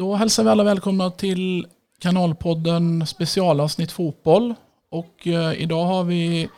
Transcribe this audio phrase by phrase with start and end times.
[0.00, 1.66] Då hälsar vi alla välkomna till
[1.98, 4.54] kanalpodden specialavsnitt fotboll.
[4.90, 6.48] Och eh, idag har vi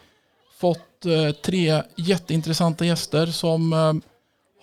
[0.58, 3.92] fått eh, tre jätteintressanta gäster som eh,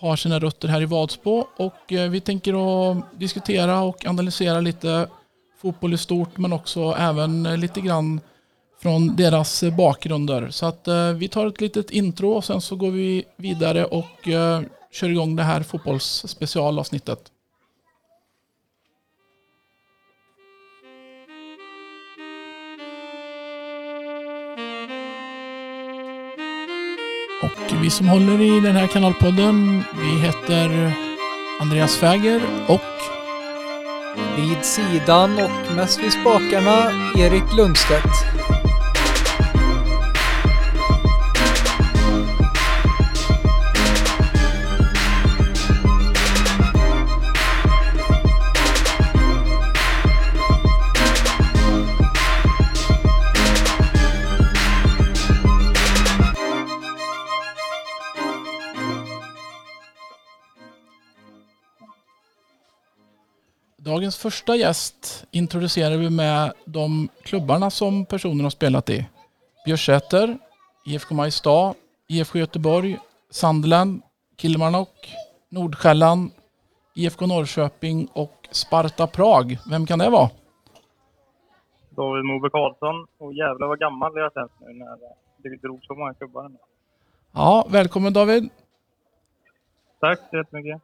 [0.00, 1.44] har sina rötter här i Vadsbo.
[1.56, 2.52] Och eh, vi tänker
[2.90, 5.08] att diskutera och analysera lite
[5.62, 8.20] fotboll i stort men också även eh, lite grann
[8.82, 10.50] från deras eh, bakgrunder.
[10.50, 14.28] Så att eh, vi tar ett litet intro och sen så går vi vidare och
[14.28, 14.60] eh,
[14.92, 17.30] kör igång det här fotbollsspecialavsnittet.
[27.80, 30.92] Och vi som håller i den här kanalpodden, vi heter
[31.60, 32.80] Andreas Fäger och
[34.36, 38.59] Vid sidan och mest vid spakarna, Erik Lundstedt.
[64.00, 69.06] Dagens första gäst introducerar vi med de klubbarna som personen har spelat i.
[69.64, 70.38] Björsäter,
[70.86, 71.74] IFK Mariestad,
[72.08, 72.98] IFK Göteborg,
[73.30, 74.02] Sunderland,
[74.36, 75.16] Kilmarnock,
[75.48, 76.30] Nordsjälland,
[76.94, 79.58] IFK Norrköping och Sparta Prag.
[79.70, 80.30] Vem kan det vara?
[81.90, 83.06] David Moberg Karlsson.
[83.18, 84.98] Och jävlar vad gammal jag känns nu när
[85.36, 86.44] det drog så många klubbar.
[86.44, 86.58] ändå.
[87.32, 88.50] Ja, välkommen David.
[90.00, 90.82] Tack så jättemycket.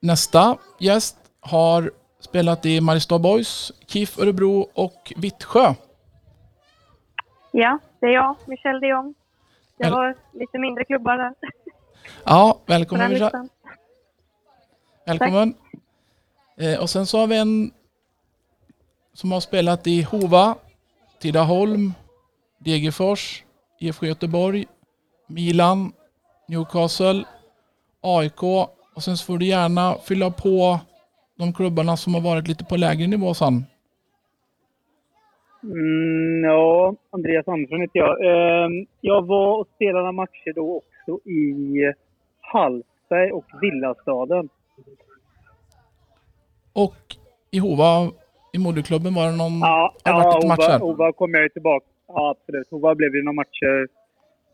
[0.00, 5.74] Nästa gäst har spelat i Mariestad Boys, KIF Örebro och Vittsjö.
[7.50, 9.14] Ja, det är jag, Michelle de Jong.
[9.78, 11.34] Det var lite mindre klubbar där
[12.24, 13.48] Ja, välkommen Michelle.
[15.06, 15.54] Välkommen.
[16.56, 17.70] Eh, och sen så har vi en
[19.12, 20.54] som har spelat i Hova,
[21.18, 21.92] Tidaholm,
[22.58, 23.44] Degerfors,
[23.80, 24.66] IFK Göteborg,
[25.26, 25.92] Milan,
[26.48, 27.24] Newcastle,
[28.00, 30.80] AIK och sen så får du gärna fylla på
[31.36, 33.64] de klubbarna som har varit lite på lägre nivå sen.
[35.62, 38.14] Mm, ja, Andreas Andersson heter jag.
[38.24, 41.92] Ehm, jag var och spelade matcher då också i
[42.40, 44.48] Hallsberg och Villastaden.
[46.72, 46.96] Och
[47.50, 48.10] i Hova,
[48.52, 49.58] i moderklubben var det någon...
[49.58, 50.78] Ja, det ja Hova, matcher?
[50.78, 51.86] Hova kom jag ju tillbaka.
[52.08, 52.70] Ja, absolut.
[52.70, 53.88] Hova blev det några matcher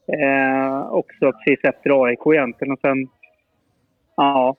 [0.07, 2.73] eh, också precis efter AIK egentligen.
[2.73, 3.09] Och sen,
[4.17, 4.57] ja,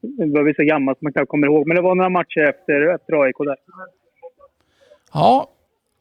[0.00, 1.66] det var vi så gammalt som man knappt kommer ihåg.
[1.66, 3.56] Men det var några matcher efter, efter AIK där.
[5.12, 5.50] Ja,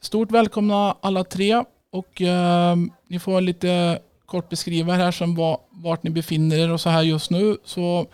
[0.02, 2.76] stort välkomna alla tre och eh,
[3.08, 7.04] ni får lite kort beskriva här som var, vart ni befinner er och så här
[7.04, 7.58] just nu.
[7.64, 8.06] Så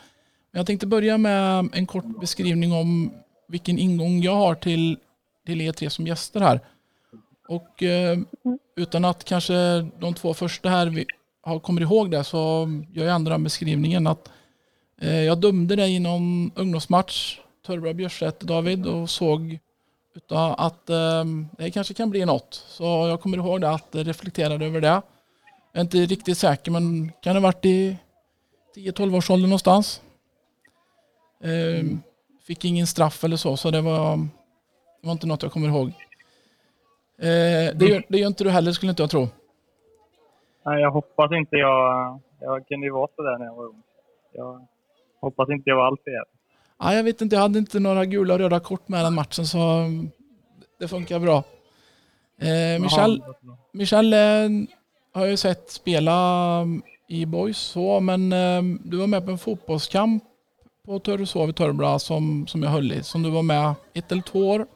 [0.51, 3.12] jag tänkte börja med en kort beskrivning om
[3.47, 4.97] vilken ingång jag har till,
[5.45, 6.59] till er tre som gäster här.
[7.47, 8.18] Och eh,
[8.75, 9.53] utan att kanske
[10.00, 11.06] de två första här vi
[11.41, 14.34] har, kommer ihåg det så gör jag ändå den beskrivningen att eh,
[15.01, 19.59] Eh, jag dömde dig i någon ungdomsmatch, Törra Björsäter David, och såg
[20.57, 22.53] att ehm, det kanske kan bli något.
[22.53, 24.88] Så jag kommer ihåg det, att jag reflekterade över det.
[24.88, 25.01] Jag
[25.79, 27.97] är inte riktigt säker men kan det ha varit i
[28.75, 30.01] 10-12 års ålder någonstans.
[31.44, 32.01] Ehm,
[32.44, 34.17] fick ingen straff eller så, så det var,
[35.01, 35.88] det var inte något jag kommer ihåg.
[37.17, 39.27] Eh, det, gör, det gör inte du heller skulle inte jag tro.
[40.66, 42.19] Nej, jag hoppas inte jag...
[42.39, 43.83] Jag kunde ju vara sådär när jag var ung.
[44.31, 44.67] Jag
[45.25, 46.25] hoppas inte jag var allt jävla.
[46.80, 49.46] Ja, jag vet inte, jag hade inte några gula och röda kort med den matchen
[49.46, 50.09] så mm,
[50.80, 51.44] det funkar bra.
[52.41, 53.24] Eh, Michel,
[53.74, 54.19] Michel eh,
[55.13, 56.16] har jag ju sett spela
[56.62, 60.24] mm, i Boys så, men eh, du var med på en fotbollskamp
[60.86, 64.22] på Törreshov i Törrebra som, som jag höll i, som du var med ett eller
[64.22, 64.68] två år.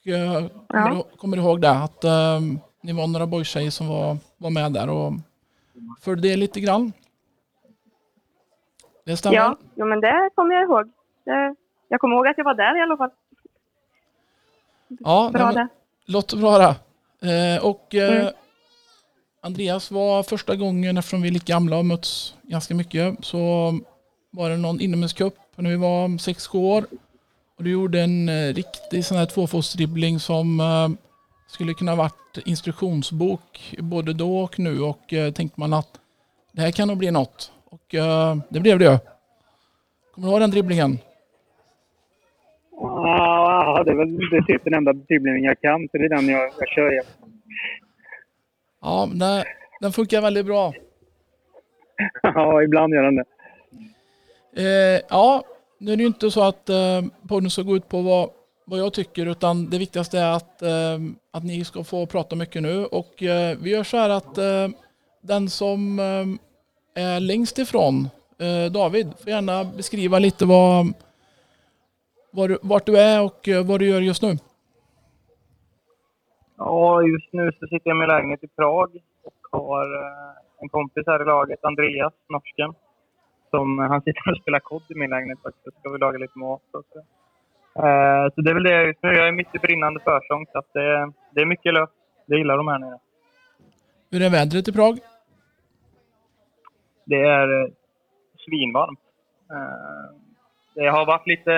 [0.00, 1.04] Och, eh, kommer, Ja.
[1.12, 1.70] du, kommer du ihåg det?
[1.70, 2.40] Att eh,
[2.82, 5.12] ni var några boystjejer som var, var med där och
[6.00, 6.92] följde det lite grann?
[9.06, 9.36] Det stämmer?
[9.36, 10.86] Ja, jo, men det kommer jag ihåg.
[11.24, 11.54] Det,
[11.88, 13.10] jag kommer ihåg att jag var där i alla fall.
[14.88, 15.68] Ja, Bra nej, men- det.
[16.12, 16.74] Låter bra det.
[17.56, 18.32] Eh, och eh, Mm.
[19.40, 23.72] Andreas var första gången, eftersom vi är lika gamla och mötts ganska mycket, så
[24.30, 26.84] var det någon inomhuscup när vi var 6-7 år.
[27.58, 30.88] Och du gjorde en eh, riktig sån här tvåfotsdribbling som eh,
[31.48, 36.00] skulle kunna varit instruktionsbok både då och nu och eh, tänkte man att
[36.52, 37.52] det här kan nog bli något.
[37.76, 39.00] Och eh, det blev det.
[40.14, 40.98] Kommer du ihåg den dribblingen?
[42.70, 45.88] Ja, det är väl det är typ den enda dribblingen jag kan.
[45.88, 47.04] Så det är den jag, jag kör igen.
[48.82, 49.44] Ja, den,
[49.80, 50.72] den funkar väldigt bra.
[52.22, 53.24] ja, ibland gör den det.
[54.56, 55.44] Eh, ja,
[55.78, 58.30] nu är det ju inte så att eh, podden ska gå ut på vad,
[58.64, 60.98] vad jag tycker utan det viktigaste är att, eh,
[61.30, 64.68] att ni ska få prata mycket nu och eh, vi gör så här att eh,
[65.20, 66.45] den som eh,
[66.96, 68.08] är längst ifrån
[68.38, 70.86] eh, David får gärna beskriva lite vad,
[72.32, 74.32] var, du- vart du är och eh, vad du gör just nu.
[76.58, 78.90] Ja, just nu så sitter jag i min lägenhet i Prag
[79.24, 80.32] och har eh,
[80.62, 82.74] en kompis här i laget, Andreas, norsken.
[83.50, 85.64] Som, han sitter och spelar kod i min lägenhet faktiskt.
[85.64, 86.62] Så ska vi laga lite mat.
[86.72, 86.98] Och så.
[87.82, 89.08] Eh, så det är väl det jag just nu.
[89.08, 91.92] Jag är mitt i brinnande försång så att det, det är mycket löst.
[92.26, 92.98] Det gillar de här nere.
[94.10, 94.98] Hur är vädret i Prag?
[97.06, 97.70] Det är eh,
[98.44, 99.00] svinvarmt.
[99.50, 100.06] Eh,
[100.74, 101.52] det har varit lite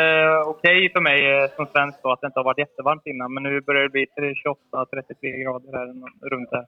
[0.47, 3.35] okej för mig eh, som svensk då, att det inte har varit jättevarmt innan.
[3.35, 5.89] Men nu börjar det bli till 28-33 grader här
[6.31, 6.67] runt här.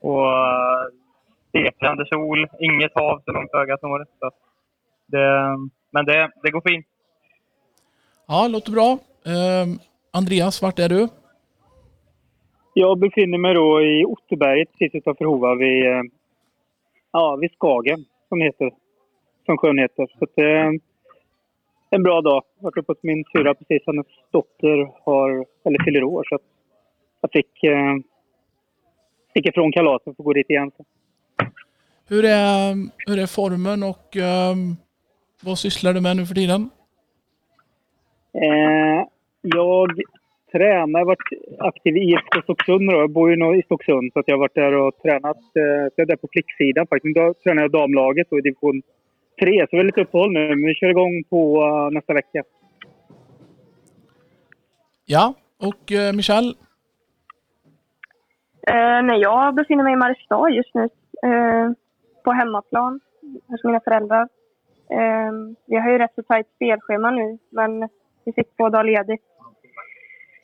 [0.00, 0.30] Och
[1.48, 4.06] stekande sol, inget hav så långt ögat når.
[4.20, 4.30] Så
[5.06, 5.56] det,
[5.90, 6.86] men det, det går fint.
[8.28, 8.98] Ja, låter bra.
[9.26, 9.66] Eh,
[10.12, 11.08] Andreas, vart är du?
[12.74, 15.84] Jag befinner mig då i Otterberget precis utanför Hova vid,
[17.12, 18.70] ja, vid Skagen som heter.
[19.46, 20.06] Som sjön heter.
[20.18, 20.80] Så att är
[21.90, 22.42] en bra dag.
[22.56, 23.82] Jag varit uppe hos min syrra precis.
[23.86, 26.24] Hennes dotter har, eller fyller år.
[26.28, 26.42] Så att
[27.20, 27.94] jag fick, eh,
[29.34, 30.70] fick ifrån kalaset och få gå dit igen.
[30.76, 30.84] Så.
[32.08, 32.74] Hur är,
[33.06, 34.54] hur är formen och eh,
[35.42, 36.70] vad sysslar du med nu för tiden?
[38.32, 39.06] Eh,
[39.42, 39.90] jag
[40.52, 42.90] tränar, jag har varit aktiv i IFK Stocksund.
[42.90, 45.36] Jag bor ju nog i Stocksund så att jag har varit där och tränat.
[45.36, 45.62] Eh,
[45.96, 47.16] jag är där på flicksidan faktiskt.
[47.16, 48.82] Då tränar jag damlaget då, i division
[49.40, 49.60] 3.
[49.60, 50.48] Så vi har lite uppehåll nu.
[50.48, 52.42] Men vi kör igång på eh, nästa vecka.
[55.06, 56.52] Ja, och eh, Michelle?
[58.68, 60.82] Eh, nej, jag befinner mig i Mariestad just nu.
[61.22, 61.70] Eh,
[62.24, 63.00] på hemmaplan
[63.46, 64.28] hos mina föräldrar.
[64.90, 65.32] Eh,
[65.66, 67.88] vi har ju rätt så tajt spelschema nu, men
[68.24, 69.22] vi fick två dagar ledigt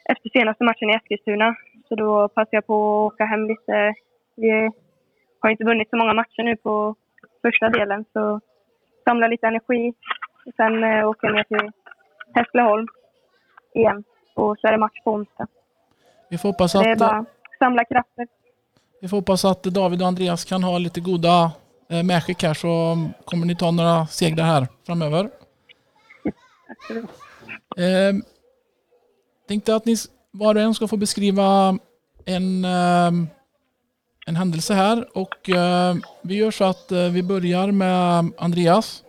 [0.05, 1.55] efter senaste matchen i Eskilstuna.
[1.89, 3.95] Så då passade jag på att åka hem lite.
[4.37, 4.71] Vi
[5.41, 6.95] har inte vunnit så många matcher nu på
[7.43, 8.41] första delen, så
[9.05, 9.93] samla lite energi.
[10.47, 11.71] Och sen eh, åker jag ner till
[12.35, 12.87] Hässleholm
[13.75, 14.05] igen.
[14.35, 15.47] Och så är det match på onsdag.
[16.31, 17.25] Vi får hoppas Det är att, bara
[17.59, 18.27] samla krafter.
[19.01, 21.53] vi får hoppas att David och Andreas kan ha lite goda
[21.91, 25.31] eh, medskick här så kommer ni ta några segrar här framöver.
[26.69, 27.05] Absolut.
[27.77, 28.32] Eh,
[29.53, 29.95] tänkte att ni
[30.31, 31.79] var och en ska få beskriva
[32.27, 33.27] en, ehm,
[34.27, 39.05] en händelse här och ehm, vi gör så att eh, vi börjar med Andreas.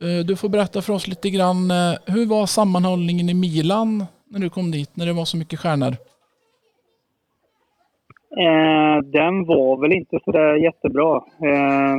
[0.00, 4.40] Eh, du får berätta för oss lite grann, eh, hur var sammanhållningen i Milan när
[4.40, 5.92] du kom dit, när det var så mycket stjärnor?
[8.44, 11.16] Eh, den var väl inte så där jättebra.
[11.16, 11.96] Eh,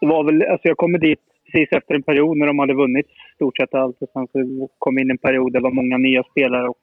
[0.00, 3.06] det var väl, alltså jag kommer dit precis efter en period när de hade vunnit
[3.34, 4.02] stort sett allt.
[4.02, 6.76] Och sen så kom in en period där det var många nya spelare och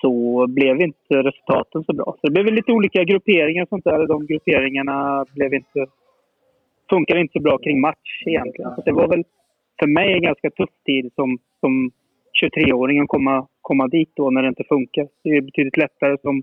[0.00, 2.16] så blev inte resultaten så bra.
[2.20, 4.06] Så det blev lite olika grupperingar och sånt där.
[4.06, 5.86] De grupperingarna blev inte,
[6.90, 8.74] funkade inte så bra kring match egentligen.
[8.74, 9.24] Så det var väl
[9.78, 11.90] för mig en ganska tuff tid som, som
[12.42, 15.08] 23-åring att komma, komma dit då när det inte funkar.
[15.22, 16.42] Det är betydligt lättare som,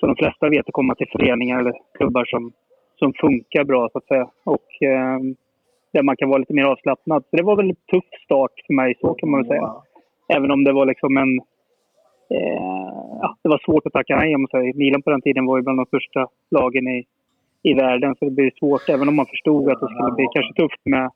[0.00, 2.52] som de flesta vet att komma till föreningar eller klubbar som,
[2.98, 4.30] som funkar bra så att säga.
[4.44, 5.18] Och eh,
[5.92, 7.22] där man kan vara lite mer avslappnad.
[7.30, 9.74] Så det var väl en tuff start för mig så kan man väl säga.
[10.28, 11.38] Även om det var liksom en...
[12.34, 14.74] Eh, ja, det var svårt att tacka nej om man säger.
[14.74, 17.04] Milan på den tiden var ju bland de största lagen i,
[17.62, 18.14] i världen.
[18.18, 21.10] Så det blir svårt, även om man förstod att det skulle bli kanske tufft med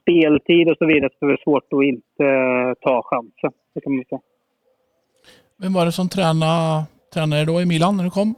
[0.00, 2.26] speltid och så vidare, så är det svårt att inte
[2.80, 3.52] ta chansen.
[3.74, 4.20] Det kan man säga.
[5.62, 8.34] Vem var det som tränade, tränade då i Milan när du kom?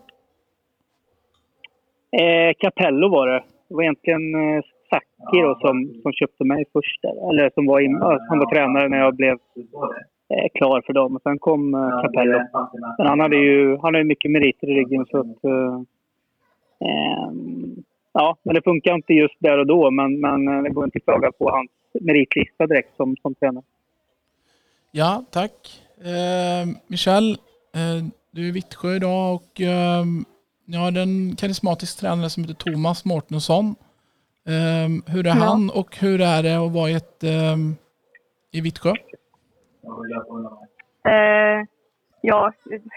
[2.21, 3.43] Eh, Capello var det.
[3.69, 4.63] Det var egentligen eh,
[4.93, 7.03] Zacke då som, som köpte mig först.
[7.03, 7.31] Där.
[7.31, 9.37] Eller som var, in, som han var tränare när jag blev
[10.33, 11.17] eh, klar för dem.
[11.17, 12.39] Och sen kom eh, Capello.
[12.99, 15.45] Men han hade ju han hade mycket meriter i ryggen så att...
[15.45, 15.75] Eh,
[16.89, 17.77] ehm,
[18.13, 19.91] ja, men det funkar inte just där och då.
[19.91, 21.71] Men, men eh, det går inte att klaga på hans
[22.01, 23.65] meritlista direkt som, som tränare.
[24.91, 25.83] Ja, tack.
[26.05, 27.31] Eh, Michel,
[27.75, 30.05] eh, du är i Vittsjö idag och eh,
[30.65, 33.75] ni har en karismatisk tränare som heter Thomas Mårtensson.
[34.47, 35.45] Eh, hur är Ja.
[35.45, 37.57] han och hur är det att vara i, ett, eh,
[38.53, 38.93] i Vittsjö?
[41.05, 41.67] Eh,
[42.21, 42.53] ja,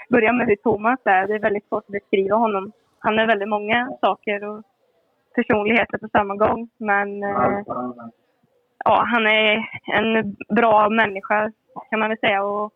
[0.10, 1.28] börja med hur Thomas är.
[1.28, 2.72] Det är väldigt svårt att beskriva honom.
[3.00, 4.64] Han är väldigt många saker och
[5.36, 6.70] personligheter på samma gång.
[6.78, 7.60] Men eh,
[8.86, 11.52] ja, han är en bra människa
[11.90, 12.44] kan man väl säga.
[12.44, 12.74] Och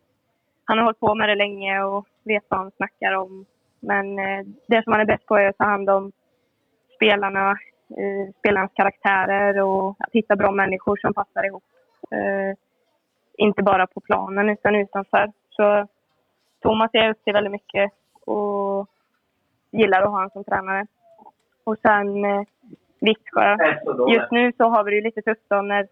[0.64, 3.46] han har hållit på med det länge och vet vad han snackar om.
[3.80, 6.12] Men eh, det som han är bäst på är att ta hand om
[6.96, 7.58] spelarna
[7.90, 11.64] eh, spelarnas karaktärer och att hitta bra människor som passar ihop.
[12.12, 12.58] Eh,
[13.38, 15.32] inte bara på planen utan utanför.
[15.50, 15.88] Så
[16.62, 17.92] Thomas är jag upp till väldigt mycket
[18.26, 18.90] och
[19.72, 20.88] gillar att ha honom som tränare.
[21.64, 22.42] Och sen eh,
[23.02, 23.58] Vittsjö.
[24.14, 25.88] Just nu så har vi det lite tufft då när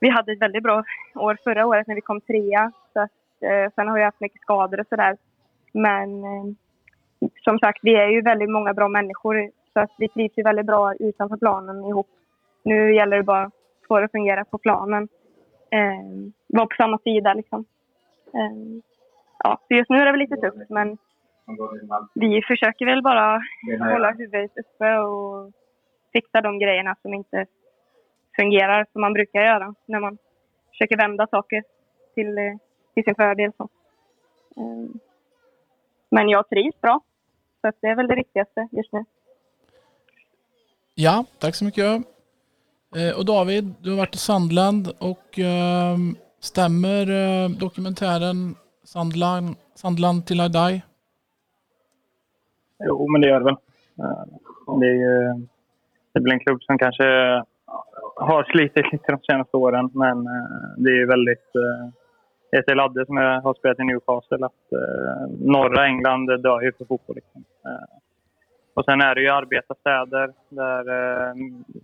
[0.00, 2.72] vi hade ett väldigt bra år förra året när vi kom trea.
[2.92, 5.16] Så att, eh, sen har vi haft mycket skador och sådär.
[5.72, 6.44] Men eh,
[7.44, 10.66] som sagt, vi är ju väldigt många bra människor så att vi trivs ju väldigt
[10.66, 12.08] bra utanför planen ihop.
[12.62, 13.52] Nu gäller det bara att
[13.88, 15.08] få det att fungera på planen.
[15.70, 17.64] Eh, vara på samma sida liksom.
[18.34, 18.82] Eh,
[19.38, 20.98] ja, så just nu är det väl lite tufft men
[22.14, 23.42] vi försöker väl bara
[23.92, 25.52] hålla huvudet uppe och
[26.12, 27.46] fixa de grejerna som inte
[28.36, 30.18] fungerar som man brukar göra när man
[30.70, 31.62] försöker vända saker
[32.14, 32.56] till, eh,
[32.94, 33.52] till sin fördel.
[33.56, 33.68] Så.
[34.56, 34.92] Ehm,
[36.10, 37.00] men jag trivs bra.
[37.60, 39.04] Så det är väl det viktigaste just nu.
[40.94, 42.02] Ja, tack så mycket.
[42.96, 50.26] Eh, och David, du har varit i Sandland och ehm, stämmer eh, dokumentären Sandland, Sandland
[50.26, 50.82] till I die?
[52.84, 53.56] Jo, men det gör det väl.
[53.98, 54.24] Eh,
[54.80, 55.46] det är ju
[56.12, 57.04] det är väl en klubb som kanske
[58.16, 60.24] har slitit lite de senaste åren, men
[60.76, 61.50] det är ju väldigt...
[62.50, 66.72] Det är Ladde som jag har spelat i Newcastle, att eh, norra England dör ju
[66.72, 67.16] för fotboll.
[67.16, 67.44] Liksom.
[68.74, 71.34] Och sen är det ju arbetarstäder, där, eh,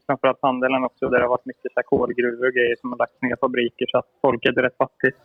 [0.06, 2.98] framförallt handeln också, där det har varit mycket så här kolgruvor och grejer som har
[2.98, 5.18] lagt ner fabriker så att folket är rätt fattigt.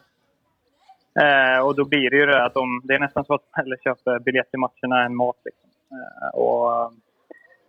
[1.22, 3.62] Eh, och då blir det ju det att de, det är nästan så att de
[3.62, 5.38] hellre köper biljett till matcherna än mat.
[5.46, 5.70] Liksom.
[5.91, 6.89] Eh, och, eh,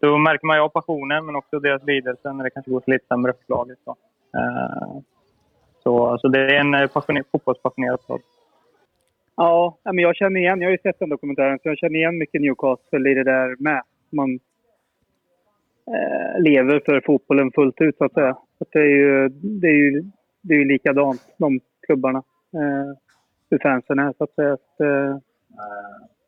[0.01, 2.93] då märker man ju av passionen men också deras lidelse när det kanske går till
[2.93, 3.79] lite sämre upplaget.
[3.85, 4.41] Så, liksom.
[4.41, 5.01] eh,
[5.83, 8.21] så så det är en eh, passioner- fotbollspassionerad stad.
[9.37, 12.19] Ja, men jag känner igen, jag har ju sett den dokumentären, så jag känner igen
[12.19, 13.83] mycket Newcastle i det där med.
[14.11, 14.41] Man
[15.87, 18.35] eh, lever för fotbollen fullt ut så att säga.
[18.59, 20.05] Så att det är ju, det är ju,
[20.43, 22.19] det är ju likadant, de klubbarna.
[22.55, 22.97] Eh,
[23.51, 24.53] hur fansen är så att säga.
[24.53, 25.19] Att, eh,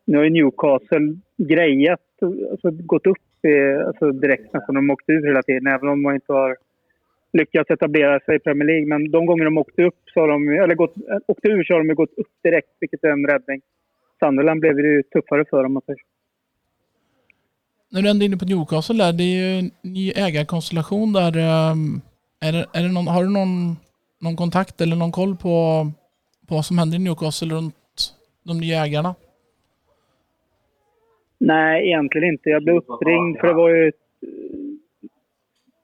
[0.05, 1.99] nu har ju Newcastle grejat,
[2.51, 4.75] alltså gått upp i, alltså direkt nästan.
[4.75, 6.57] De har åkt ur hela tiden, även om man inte har
[7.33, 8.85] lyckats etablera sig i Premier League.
[8.85, 10.93] Men de gånger de åkte upp så har de, eller gått,
[11.27, 13.61] åkte ur så har de gått upp direkt, vilket är en räddning.
[14.19, 15.65] Sunderland blev det ju tuffare för dem.
[15.65, 16.05] om man säger så.
[17.89, 21.37] När du ändå är inne på Newcastle där, det är ju en ny ägarkonstellation där.
[21.37, 22.01] ehm,
[22.39, 23.75] Är det, är det någon, har du någon,
[24.21, 25.87] någon kontakt eller någon koll på,
[26.47, 27.75] på vad som händer i Newcastle runt
[28.43, 29.15] de nya ägarna?
[31.39, 32.49] Nej, egentligen inte.
[32.49, 33.91] Jag blev uppringd för det var ju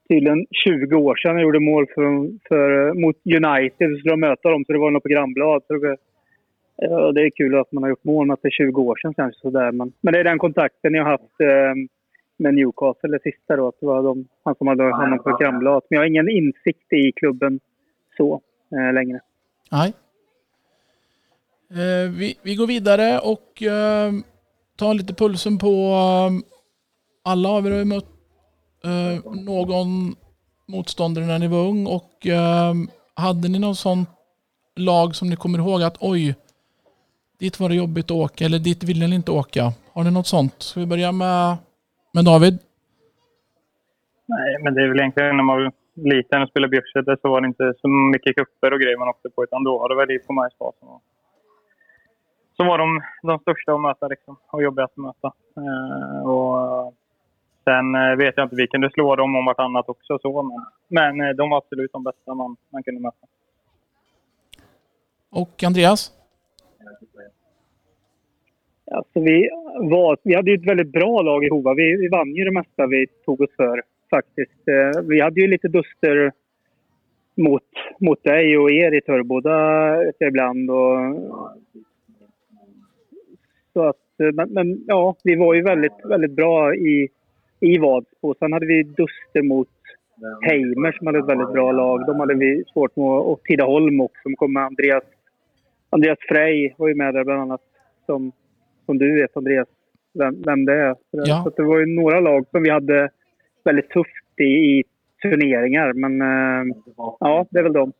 [0.07, 3.89] tydligen 20 år sedan jag gjorde mål för, för, mot United.
[3.91, 5.63] Så skulle de möta dem, så det var något programblad.
[5.67, 5.97] Så det,
[6.75, 8.95] ja, det är kul att man har gjort mål, men att det är 20 år
[9.01, 9.41] sedan kanske.
[9.41, 9.71] Sådär.
[9.71, 11.73] Men, men det är den kontakten jag har haft eh,
[12.37, 13.67] med Newcastle, det sista då.
[13.67, 15.89] Att det var de, han som hade hand om programbladet.
[15.89, 17.59] Men jag har ingen insikt i klubben
[18.17, 18.41] så
[18.75, 19.19] eh, längre.
[19.71, 19.93] Nej.
[21.73, 24.11] Eh, vi, vi går vidare och eh,
[24.77, 26.31] tar lite pulsen på eh,
[27.23, 28.12] alla av er har ju mött
[28.83, 30.15] eh, någon
[30.67, 32.73] motståndare när ni var ung och eh,
[33.15, 34.05] hade ni någon sån
[34.75, 36.35] lag som ni kommer ihåg att oj,
[37.39, 39.63] dit var det jobbigt att åka eller dit ville ni inte åka.
[39.93, 40.55] Har ni något sånt?
[40.57, 41.57] Ska vi börja med,
[42.13, 42.59] med David?
[44.25, 47.41] Nej, men det är väl egentligen när man var liten och spelade Björksäter så var
[47.41, 50.11] det inte så mycket kupper och grejer man åkte på utan då var det väl
[50.11, 50.87] IFK Majsbasen.
[52.57, 55.33] Så var, var de, de största att möta liksom, och jobbigast att möta.
[55.57, 56.93] Eh, och,
[57.63, 61.27] sen eh, vet jag inte, vi kunde slå dem om vartannat också så men, men
[61.27, 63.27] eh, de var absolut de bästa man, man kunde möta.
[65.29, 66.11] Och Andreas?
[68.91, 71.73] Alltså vi, var, vi hade ju ett väldigt bra lag i Hova.
[71.73, 74.67] Vi, vi vann ju det mesta vi tog oss för faktiskt.
[74.67, 76.31] Eh, Vi hade ju lite duster
[77.35, 77.63] mot,
[77.99, 79.01] mot dig och er i
[80.17, 80.69] jag ibland.
[80.69, 80.97] Och,
[83.73, 87.09] så att, men, men ja, vi var ju väldigt, väldigt bra i,
[87.63, 88.35] i Vadsbo.
[88.39, 89.69] Sen hade vi duster mot
[90.41, 92.05] Heimer som hade ett väldigt bra lag.
[92.05, 93.05] De hade vi svårt med.
[93.05, 94.19] Och Tidaholm också.
[94.23, 95.03] Som kom med Andreas,
[95.89, 97.61] Andreas Frey var ju med där bland annat.
[98.05, 98.31] Som,
[98.85, 99.67] som du vet Andreas,
[100.13, 100.93] vem, vem det är.
[100.93, 101.43] Så, Ja.
[101.43, 103.09] så det var ju några lag som vi hade
[103.63, 104.83] väldigt tufft i, i
[105.21, 105.93] turneringar.
[105.93, 106.75] Men eh,
[107.19, 107.91] ja, det är väl de.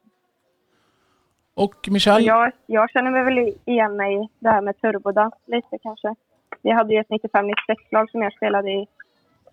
[1.55, 2.25] Och Michel?
[2.25, 6.15] Jag, jag känner mig väl igen mig i det här med Turboda lite kanske.
[6.61, 8.87] Vi hade ju ett 95-96-lag som jag spelade i.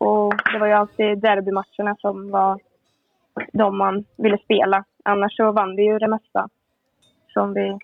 [0.01, 2.61] Och det var ju alltid derbymatcherna som var
[3.53, 4.85] de man ville spela.
[5.05, 6.49] Annars så vann vi ju det mesta
[7.33, 7.79] som vi,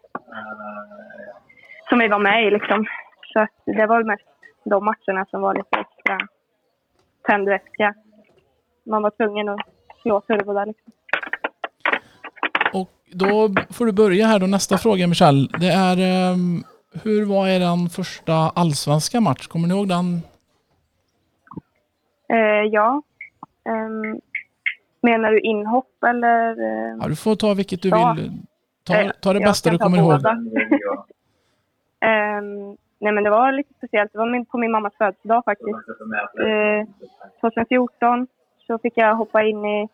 [1.89, 2.87] som vi var med i liksom.
[3.33, 4.23] Så att det var mest
[4.65, 6.19] de matcherna som var lite extra
[7.23, 7.95] tändvätska.
[8.87, 9.61] man var tvungen att
[10.03, 10.67] slå turbo där.
[10.67, 10.93] Liksom.
[12.73, 14.47] Och då får du börja här då.
[14.47, 15.49] Nästa fråga Michel.
[15.49, 15.97] Det är
[16.33, 16.65] ehm,
[17.05, 19.47] hur var er första allsvenska match?
[19.47, 20.23] Kommer ni ihåg den?
[22.29, 23.03] Eh, ja.
[23.69, 24.21] Ehm,
[25.03, 26.51] menar du inhopp eller?
[26.61, 28.15] eh, Ja, du får ta vilket du Ja.
[28.17, 28.33] vill.
[28.85, 30.21] Ta, Eh, ta det jag bästa du kommer ihåg.
[32.01, 34.13] Ehm, nej men det var lite speciellt.
[34.13, 35.89] Det var min, på min mammas födelsedag faktiskt.
[36.41, 36.87] Eh,
[37.41, 38.27] 2014
[38.67, 39.89] så fick jag hoppa in i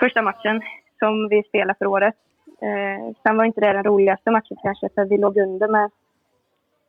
[0.00, 0.62] första matchen
[0.98, 2.14] som vi spelade för året.
[2.60, 5.90] Eh, sen var inte det den roligaste matchen kanske för vi låg under med,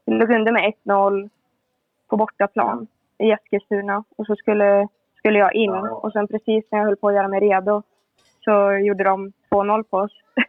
[0.05, 1.29] vi låg under med 1-0
[2.09, 2.87] på bortaplan
[3.17, 7.07] i Eskilstuna och så skulle, skulle jag in och sen precis när jag höll på
[7.07, 7.81] att göra mig redo
[8.43, 10.11] så gjorde de 2-0 på oss.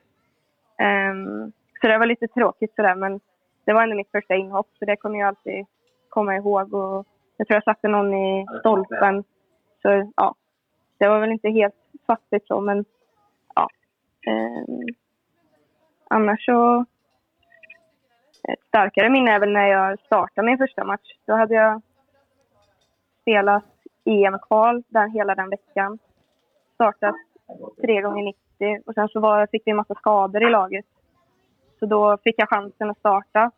[0.79, 3.21] Ehm, så det var lite tråkigt sådär men
[3.65, 5.67] det var ändå mitt första inhopp så det kommer jag alltid
[6.09, 7.07] komma ihåg och
[7.37, 9.25] jag tror jag satte någon i stolpen.
[9.83, 10.35] Så ja,
[10.99, 11.75] det var väl inte helt
[12.07, 12.85] fattigt så men
[13.55, 13.69] ja.
[14.27, 14.87] Ehm,
[16.09, 16.85] annars så
[18.49, 21.13] ett starkare minne är väl när jag startade min första match.
[21.27, 21.83] Då hade jag
[23.27, 23.65] spelat
[24.05, 25.99] EM-kval den, hela den veckan.
[26.75, 27.15] Startat
[27.81, 28.23] tre gånger
[28.59, 30.85] 90 och sen så var, fick vi en massa skador i laget.
[31.79, 33.51] Så då fick jag chansen att starta.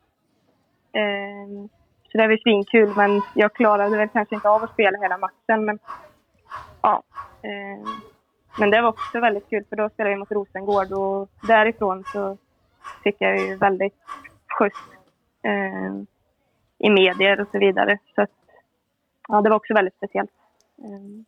[0.93, 1.69] Ehm,
[2.11, 5.65] så det var svinkul men jag klarade väl kanske inte av att spela hela matchen.
[5.65, 5.79] Men,
[6.81, 7.03] ja,
[7.41, 7.85] ehm,
[8.59, 12.37] men det var också väldigt kul för då spelade vi mot Rosengård och därifrån så
[13.03, 13.95] fick jag ju väldigt
[14.59, 14.79] skjuts
[15.43, 16.07] ehm,
[16.77, 17.97] i medier och så vidare.
[18.15, 18.31] Så att,
[19.29, 20.31] ja, det var också väldigt speciellt.
[20.85, 21.25] Ehm,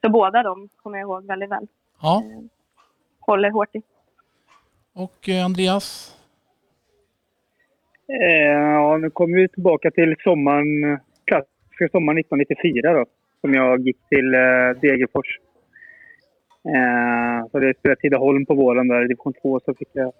[0.00, 1.66] så båda de kommer jag ihåg väldigt väl.
[2.02, 2.48] Ja, Ehm,
[3.20, 3.82] håller hårt i.
[4.94, 6.16] och eh, Andreas?
[8.08, 13.04] Eh, ja, nu kommer vi tillbaka till sommaren, klassiska sommaren 1994 då.
[13.40, 15.38] Som jag gick till eh, Degerfors.
[17.52, 20.12] Så det spelade Tidaholm på våren där i division 2 så fick jag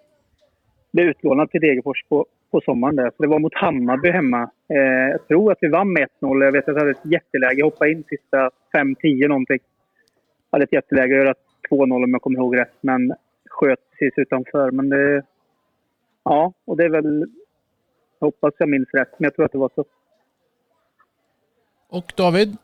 [0.93, 3.11] blev utlånad till Degerfors på, på sommaren där.
[3.17, 4.50] Så det var mot Hammarby hemma.
[4.69, 6.45] Eh, jag tror att vi vann med 1-0.
[6.45, 7.59] Jag vet att jag hade ett jätteläge.
[7.59, 9.59] Jag hoppade in sista 5-10 någonting.
[10.50, 11.35] Jag hade ett jätteläge att göra
[11.71, 12.76] 2-0 om jag kommer ihåg rätt.
[12.81, 13.15] Men
[13.50, 14.71] sköt precis utanför.
[14.71, 15.23] Men det...
[16.25, 17.26] Ja, och det är väl
[18.23, 19.85] jag hoppas jag minns rätt, men jag tror att det var så.
[21.89, 22.57] Och David?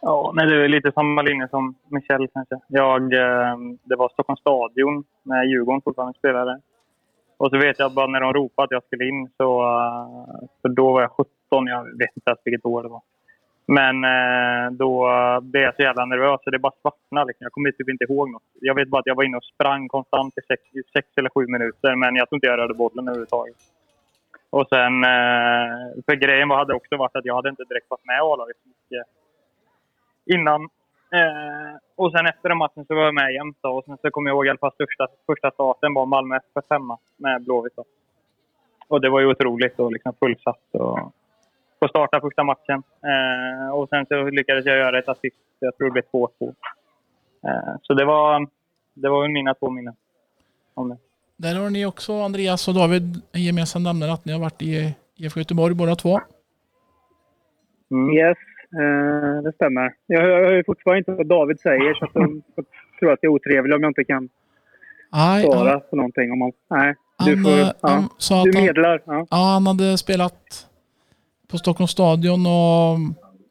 [0.00, 2.56] Ja, nej, det är lite samma linje som Michel kanske.
[2.68, 6.60] Jag, ehm, det var Stockholms stadion när Djurgården fortfarande spelade.
[7.36, 9.62] Och så vet jag bara när de ropade att jag skulle in så...
[9.62, 13.02] Eh, så då var jag 17, jag vet inte ens vilket år det var.
[13.66, 14.92] Men eh, då
[15.42, 17.26] blev jag så jävla nervös så det bara svartnade.
[17.26, 17.44] Liksom.
[17.44, 18.42] Jag kommer typ inte ihåg något.
[18.60, 21.46] Jag vet bara att jag var inne och sprang konstant i sex, sex eller sju
[21.46, 23.56] minuter men jag tror inte jag rörde bollen överhuvudtaget.
[24.50, 25.04] Och sen...
[25.04, 25.68] Eh,
[26.06, 28.56] för grejen hade också varit att jag hade inte direkt varit med i A-laget
[30.34, 30.62] innan.
[31.18, 33.58] Eh, och sen efter den matchen så var jag med jämt.
[33.60, 33.68] då.
[33.68, 36.64] Och sen så kommer jag ihåg i alla fall första, första starten var Malmö FF
[36.70, 37.76] hemma med Blåvitt.
[37.76, 37.84] då.
[38.88, 40.64] Och det var ju otroligt och liksom fullsatt.
[40.72, 40.98] Och
[41.80, 42.82] få starta första matchen.
[43.10, 45.36] Eh, och sen så lyckades jag göra ett assist.
[45.58, 46.54] Jag tror det blev 2-2.
[47.44, 48.46] Eh, så det var,
[48.94, 49.94] det var väl mina två minnen.
[50.74, 50.96] Om det.
[51.36, 54.94] Där har ni också, Andreas och David, en gemensam nämnare att ni har varit i
[55.16, 56.20] IFK Göteborg båda två.
[57.90, 58.16] Mm.
[58.16, 58.38] Yes,
[58.80, 59.94] eh, det stämmer.
[60.06, 62.42] Jag hör, jag hör fortfarande inte vad David säger så att de
[62.98, 64.28] tror att jag är otrevlig om jag inte kan
[65.12, 66.32] Nej, svara han, på någonting.
[66.32, 67.88] Om man, nej, du, han, får, eh, ja.
[67.88, 69.02] han sa du medlar.
[69.04, 69.26] Ja.
[69.30, 70.66] ja, han hade spelat
[71.50, 72.98] på Stockholms stadion och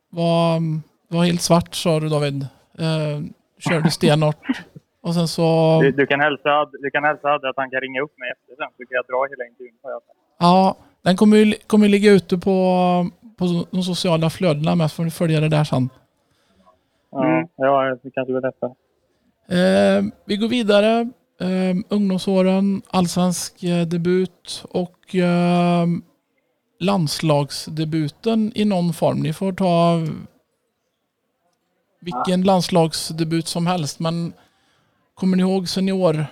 [0.09, 0.59] var,
[1.07, 2.41] var helt svart sa du David.
[2.79, 3.19] Eh,
[3.59, 4.47] körde stenhårt.
[5.01, 8.17] Och sen så, Du, du, kan hälsa, du kan hälsa att han kan ringa upp
[8.17, 9.75] mig efter sen så kan jag dra hela intervjun.
[10.39, 12.55] ja, den kommer ju kommer ju ligga ute på,
[13.37, 15.89] på de sociala flödena med, får ni följa det där sen.
[17.11, 17.47] Ja, Mm.
[17.55, 18.71] ja, det kanske blir lättare.
[19.49, 21.09] Eh, vi går vidare.
[21.41, 25.85] Eh, ungdomsåren, allsvensk eh, debut och eh,
[26.79, 29.19] landslagsdebuten i någon form.
[29.19, 29.99] Ni får ta
[32.01, 33.99] vilken landslagsdebut som helst.
[33.99, 34.33] Men
[35.13, 36.25] kommer ni ihåg senior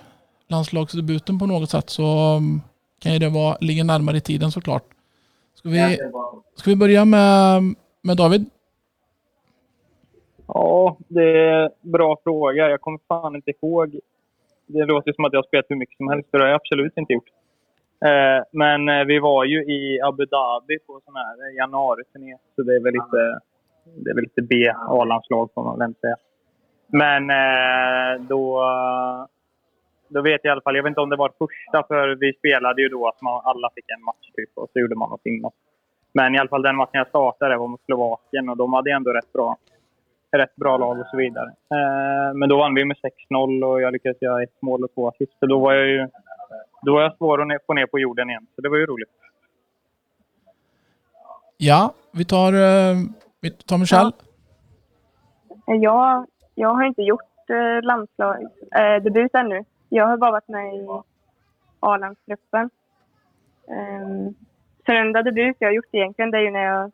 [0.49, 2.61] landslagsdebuten på något sätt så um,
[2.99, 4.83] kan ju det vara, ligga närmare i tiden såklart.
[5.65, 5.97] Ska vi,
[6.55, 7.61] ska vi börja med,
[8.01, 8.45] med David?
[10.47, 12.69] Ja, det är en bra fråga.
[12.69, 13.99] Jag kommer fan inte ihåg.
[14.67, 16.29] Det låter som att jag har spelat hur mycket som helst.
[16.31, 17.29] Det har jag absolut inte gjort.
[18.05, 22.37] Eh, men eh, vi var ju i Abu Dhabi på sån här januari-turné.
[22.55, 23.39] Så det är väl lite,
[24.03, 26.15] det är väl lite B-A-landslag får man väl säga.
[26.87, 28.63] Men eh, då,
[30.07, 30.75] då vet jag i alla fall.
[30.75, 33.69] Jag vet inte om det var första, för vi spelade ju då att man, alla
[33.75, 35.51] fick en match typ, och så gjorde man något innan.
[36.13, 39.13] Men i alla fall den matchen jag startade var mot Slovakien och de hade ändå
[39.13, 39.57] rätt bra
[40.37, 41.47] rätt bra lag och så vidare.
[41.47, 42.97] Eh, men då vann vi med
[43.29, 45.31] 6-0 och jag lyckades göra ett mål och två assist.
[45.39, 46.07] Så då var jag ju
[46.81, 48.47] då var jag svår att få ner på jorden igen.
[48.55, 49.09] Så det var ju roligt.
[51.57, 52.95] Ja, vi tar, eh,
[53.41, 54.11] vi tar Michel.
[55.65, 59.63] Jag, jag har inte gjort eh, landslagsdebut ännu.
[59.89, 60.87] Jag har bara varit med i
[61.79, 62.69] A-landsgruppen.
[63.67, 64.35] Um,
[64.85, 66.91] så den enda debut jag har gjort egentligen det är ju när jag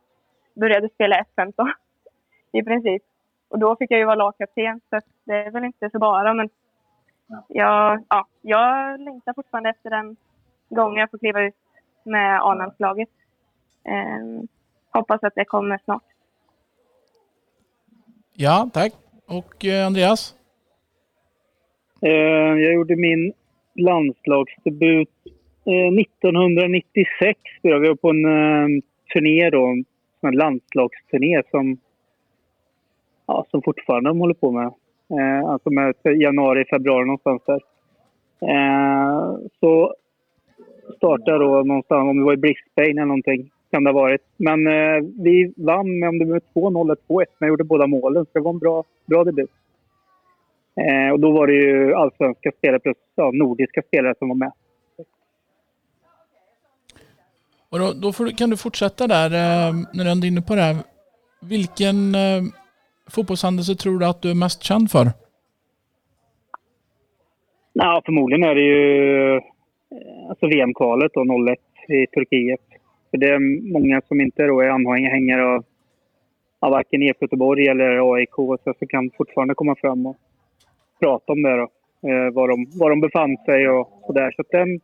[0.53, 1.71] började spela F15
[2.51, 3.03] i princip.
[3.49, 6.49] Och då fick jag ju vara lagkapten så det är väl inte så bara men
[7.47, 10.15] jag, ja, jag längtar fortfarande efter den
[10.69, 11.55] gången jag får kliva ut
[12.03, 13.09] med A-landslaget.
[13.83, 14.47] Ehm,
[14.89, 16.03] hoppas att det kommer snart.
[18.33, 18.93] Ja, tack.
[19.27, 20.35] Och eh, Andreas?
[22.01, 23.33] Eh, jag gjorde min
[23.75, 25.09] landslagsdebut
[25.65, 27.39] 1996.
[27.61, 28.67] Vi var på en eh,
[29.13, 29.65] turné då,
[30.21, 31.77] en landslagsturné som,
[33.25, 34.71] ja, som fortfarande de håller på med.
[35.19, 37.61] Eh, alltså med januari, februari någonstans där.
[38.41, 39.93] Eh, så
[40.97, 44.21] startade jag då någonstans, om det var i Brisbane eller någonting, kan det ha varit.
[44.37, 47.87] Men eh, vi vann med om det var 2-0 eller 2-1, men jag gjorde båda
[47.87, 48.25] målen.
[48.25, 49.51] Så det var en bra, bra debut.
[50.75, 54.51] Eh, och då var det ju allsvenska spelare plus ja, nordiska spelare som var med.
[57.69, 60.55] Och då, då får, kan du fortsätta där eh, när du ändå är inne på
[60.55, 60.75] det här.
[61.41, 62.41] Vilken eh,
[63.09, 65.07] fotbollshändelse tror du att du är mest känd för?
[67.73, 72.61] Ja, förmodligen är det ju eh, alltså VM-kvalet då, 01 i Turkiet.
[73.11, 75.63] För det är många som inte då är anhängare av,
[76.59, 80.17] av varken IFK Göteborg eller AIK så som kan fortfarande komma fram och
[81.01, 81.67] prata om det då.
[82.09, 84.31] Eh, var, de, var de befann sig och sådär.
[84.35, 84.79] Så att den,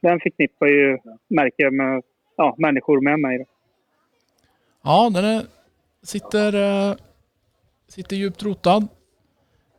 [0.00, 0.98] den förknippar ju,
[1.28, 2.02] märker jag, med
[2.36, 3.38] ja, människor med mig.
[3.38, 3.44] Då.
[4.84, 5.42] Ja, den är,
[6.02, 6.96] sitter, eh,
[7.88, 8.88] sitter djupt rotad.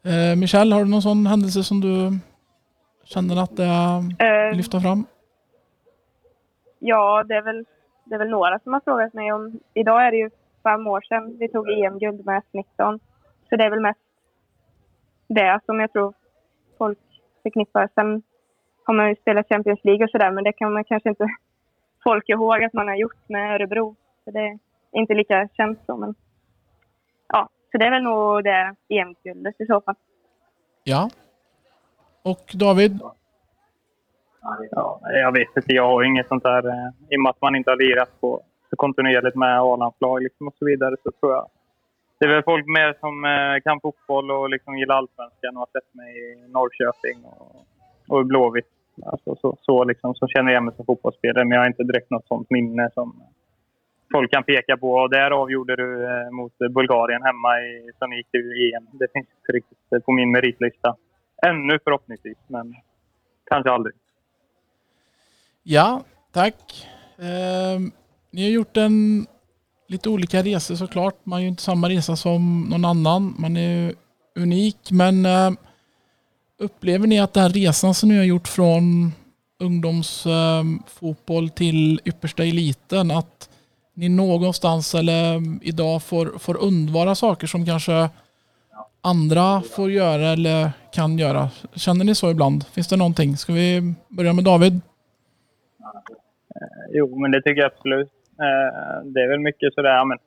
[0.05, 2.19] Eh, Michel, har du någon sån händelse som du
[3.03, 5.05] känner att det är Ehm, lyfta fram?
[6.79, 7.65] Ja, det är, väl,
[8.05, 9.59] det är väl några som har frågat mig om...
[9.73, 10.29] Idag är det ju
[10.63, 12.99] fem år sedan vi tog EM-guld med S19.
[13.49, 13.99] Så det är väl mest
[15.27, 16.13] det som jag tror
[16.77, 16.99] folk
[17.43, 17.89] förknippar.
[17.95, 18.23] Sen
[18.83, 21.27] har man ju spelat Champions League och sådär, men det kan man kanske inte
[22.03, 23.95] folk ihåg att man har gjort med Örebro.
[24.23, 24.59] Så det är
[24.91, 26.15] inte lika känt så, men...
[27.27, 29.95] Ja, så det är väl nog det EM-guldet i så fall.
[30.83, 31.09] Ja.
[32.23, 32.99] Och David?
[34.71, 35.73] Ja, jag vet inte.
[35.73, 36.67] Jag har inget sånt där...
[36.67, 40.47] eh, I och med att man inte har lirat på så kontinuerligt med A-landslag liksom
[40.47, 41.49] och så vidare så tror jag...
[42.23, 45.69] Det är väl folk mer som eh, kan fotboll och liksom gillar allsvenskan och har
[45.79, 47.67] sett mig i Norrköping och,
[48.07, 48.71] och i Blåvitt.
[49.05, 52.09] Alltså, så, så, liksom, så känner jag mig som fotbollsspelare, men jag har inte direkt
[52.09, 53.23] något sånt minne som
[54.11, 54.91] folk kan peka på.
[54.93, 58.87] Och där avgjorde du eh, mot Bulgarien hemma i, som gick till EM.
[58.91, 60.95] Det finns inte riktigt eh, på min meritlista.
[61.47, 62.75] Ännu förhoppningsvis, men
[63.45, 63.95] kanske aldrig.
[65.63, 66.87] Ja, tack.
[67.17, 67.79] Eh,
[68.31, 69.25] ni har gjort en
[69.93, 71.15] lite olika resor såklart.
[71.23, 73.35] Man gör inte samma resa som någon annan.
[73.37, 73.93] Man är
[74.35, 74.91] unik.
[74.91, 75.51] Men eh,
[76.59, 79.11] upplever ni att den här resan som ni har gjort från
[79.59, 83.49] ungdomsfotboll eh, till yppersta eliten, att
[83.93, 88.09] ni någonstans eller eh, idag får, får undvara saker som kanske
[89.01, 91.49] andra får göra eller kan göra.
[91.75, 92.65] Känner ni så ibland?
[92.67, 93.37] Finns det någonting?
[93.37, 94.81] Ska vi börja med David?
[96.91, 98.12] Jo, men det tycker jag absolut.
[98.39, 100.17] Eh, det är väl mycket sådär, ja, men,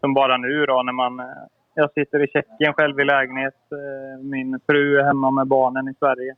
[0.00, 1.20] som bara nu då när man...
[1.20, 1.26] Eh,
[1.74, 3.54] jag sitter i Tjeckien själv i lägenhet.
[3.72, 6.34] Eh, min fru är hemma med barnen i Sverige.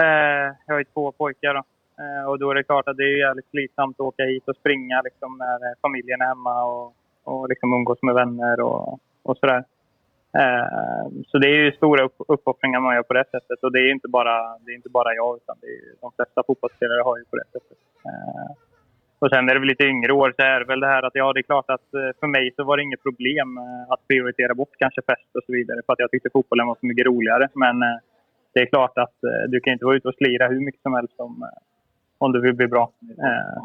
[0.00, 1.62] Eh, jag har ju två pojkar då.
[2.02, 4.56] Eh, och då är det klart att det är jävligt slitsamt att åka hit och
[4.56, 9.64] springa liksom, när familjen är hemma och, och liksom umgås med vänner och, och sådär.
[10.38, 13.62] Eh, så det är ju stora upp, uppoffringar man gör på det sättet.
[13.62, 16.42] Och det är inte bara, det är inte bara jag, utan det är, de flesta
[16.46, 17.78] fotbollsspelare har ju på det sättet.
[18.04, 18.50] Eh,
[19.18, 21.14] och sen är det väl lite yngre år så är det väl det här att
[21.14, 24.08] ja, det är klart att eh, för mig så var det inget problem eh, att
[24.08, 27.06] prioritera bort kanske fest och så vidare för att jag tyckte fotbollen var så mycket
[27.06, 27.48] roligare.
[27.54, 27.98] Men eh,
[28.54, 29.16] det är klart att
[29.48, 31.48] du kan inte vara ute och slira hur mycket som helst om,
[32.18, 32.90] om du vill bli bra.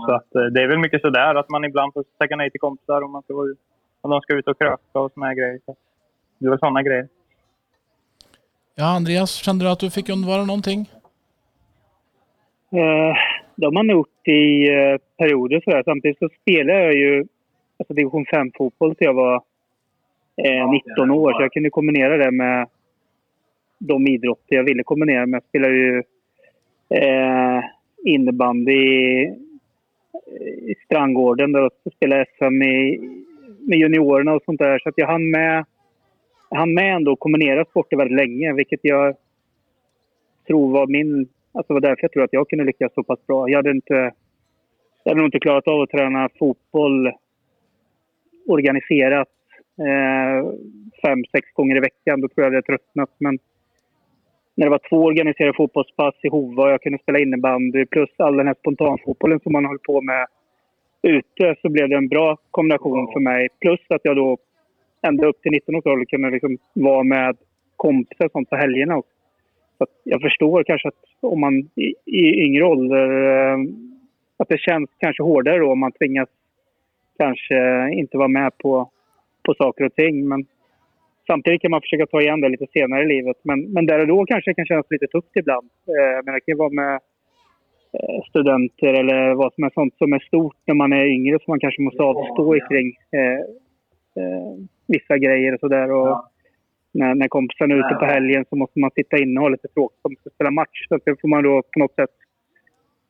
[0.05, 3.01] Så att det är väl mycket sådär att man ibland får tacka nej till kompisar
[3.01, 3.55] om, man ska vara,
[4.01, 5.59] om de ska ut och kröka och såna här grejer.
[5.65, 5.75] Så
[6.37, 7.07] det var sådana grejer.
[8.75, 10.89] Ja, Andreas, kände du att du fick undvara någonting?
[12.71, 13.15] Eh,
[13.55, 15.61] det har man gjort i eh, perioder.
[15.63, 15.83] Så här.
[15.83, 17.25] Samtidigt så spelade jag ju
[17.79, 19.35] alltså division 5-fotboll till jag var
[20.37, 21.33] eh, 19 år.
[21.33, 22.67] Så jag kunde kombinera det med
[23.79, 25.37] de idrotter jag ville kombinera med.
[25.37, 26.03] Jag spelade ju
[26.89, 27.63] eh,
[28.05, 29.33] innebandy i,
[30.61, 32.99] i Strandgården där jag spelade SM i,
[33.59, 34.79] med juniorerna och sånt där.
[34.79, 35.65] Så att jag hann med
[36.51, 39.15] han med ändå kombinera sporter väldigt länge, vilket jag
[40.47, 41.27] tror var min...
[41.53, 43.49] Alltså var därför jag tror att jag kunde lyckas så pass bra.
[43.49, 44.11] Jag hade inte...
[45.03, 47.11] Jag hade nog inte klarat av att träna fotboll
[48.47, 49.29] organiserat
[49.79, 50.51] eh,
[51.01, 52.21] fem, sex gånger i veckan.
[52.21, 53.09] Då tror jag att jag hade tröttnat.
[53.17, 53.39] Men
[54.55, 58.37] när det var två organiserade fotbollspass i Hova och jag kunde spela innebandy plus all
[58.37, 60.27] den här spontanfotbollen som man höll på med
[61.01, 63.47] ute så blev det en bra kombination för mig.
[63.61, 64.37] Plus att jag då
[65.07, 67.37] ända upp till 19 års ålder kunde liksom vara med
[67.75, 69.20] kompisar och sånt på helgerna också.
[69.81, 73.57] Så jag förstår kanske att om man i, i yngre ålder eh,
[74.37, 76.29] att det känns kanske hårdare då om man tvingas
[77.19, 78.89] kanske inte vara med på,
[79.45, 80.27] på saker och ting.
[80.27, 80.45] Men
[81.27, 83.37] samtidigt kan man försöka ta igen det lite senare i livet.
[83.43, 85.69] Men, men där och då kanske det kan kännas lite tufft ibland.
[85.87, 86.93] Eh, men det kan vara med
[87.93, 91.51] eh, studenter eller vad som är sånt som är stort när man är yngre som
[91.51, 93.39] man kanske måste avstå kring eh,
[94.23, 94.53] eh,
[94.87, 95.87] vissa grejer och sådär.
[95.87, 96.30] Ja.
[96.91, 99.67] När, när kompisarna är ute på helgen så måste man sitta inne och ha lite
[99.67, 100.87] tråkigt om man ska spela match.
[100.87, 102.09] Så det får man då på något sätt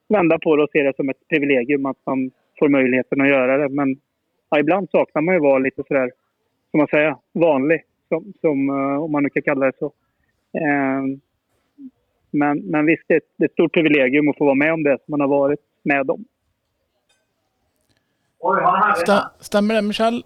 [0.07, 3.57] vända på det och se det som ett privilegium att man får möjligheten att göra
[3.57, 3.69] det.
[3.69, 3.99] Men
[4.49, 6.11] ja, ibland saknar man ju att vara lite sådär,
[6.71, 7.83] som man säger, vanlig.
[8.09, 9.85] Som, som, uh, om man nu kan kalla det så.
[9.85, 11.17] Uh,
[12.31, 14.73] men, men visst, det är, ett, det är ett stort privilegium att få vara med
[14.73, 16.25] om det som man har varit med om.
[19.39, 20.23] Stämmer det Michel?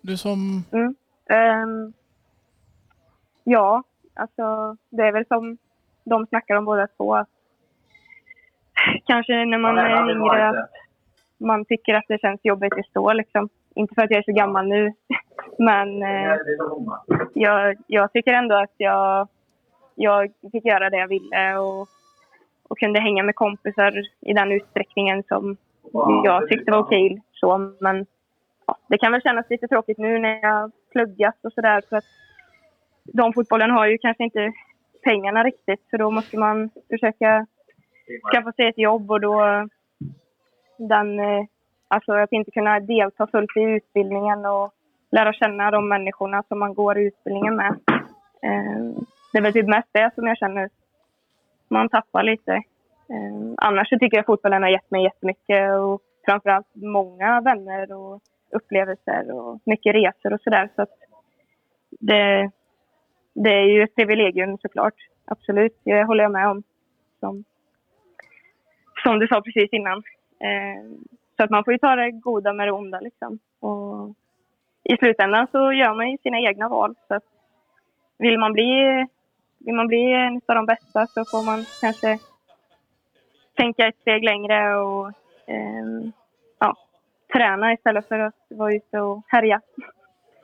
[0.00, 0.64] Du som...
[0.72, 0.94] Mm.
[1.64, 1.92] Um,
[3.48, 3.82] ja,
[4.14, 5.58] alltså det är väl som
[6.04, 7.14] de snackar om båda två.
[7.14, 7.28] Att
[9.04, 10.70] kanske när man är yngre att
[11.38, 13.48] man tycker att det känns jobbigt att stå liksom.
[13.74, 14.92] Inte för att jag är så gammal nu,
[15.58, 16.36] men eh,
[17.34, 19.28] jag, jag tycker ändå att jag,
[19.94, 21.88] jag fick göra det jag ville och,
[22.68, 25.56] och kunde hänga med kompisar i den utsträckningen som
[26.24, 27.22] jag tyckte var okej.
[27.32, 28.06] Så, men
[28.66, 32.04] ja, det kan väl kännas lite tråkigt nu när jag pluggat och sådär för att
[33.12, 34.52] de fotbollen har ju kanske inte
[35.04, 37.46] pengarna riktigt så då måste man försöka
[38.32, 39.66] skaffa sig ett jobb och då
[40.78, 41.44] den, eh,
[41.88, 44.72] alltså att inte kunna delta fullt i utbildningen och
[45.10, 47.74] lära känna de människorna som man går utbildningen med.
[48.42, 50.68] Eh, det är väl typ mest det som jag känner
[51.68, 52.52] man tappar lite.
[53.10, 58.20] Eh, annars så tycker jag fotbollen har gett mig jättemycket och framförallt många vänner och
[58.50, 60.68] upplevelser och mycket resor och sådär.
[60.76, 60.90] Så att
[61.90, 62.50] det,
[63.42, 64.94] det är ju ett privilegium såklart.
[65.24, 66.62] Absolut, det håller jag med om.
[67.20, 67.44] Som,
[69.02, 69.98] som du sa precis innan.
[70.40, 70.82] Eh,
[71.36, 73.38] så att man får ju ta det goda med det onda liksom.
[73.60, 74.14] Och
[74.84, 76.94] I slutändan så gör man ju sina egna val.
[77.08, 77.24] Så att
[78.18, 79.06] vill man bli,
[79.58, 82.18] vill man bli en av de bästa så får man kanske
[83.54, 85.06] tänka ett steg längre och
[85.46, 86.10] eh,
[86.58, 86.76] ja,
[87.32, 89.60] träna istället för att vara ute och härja.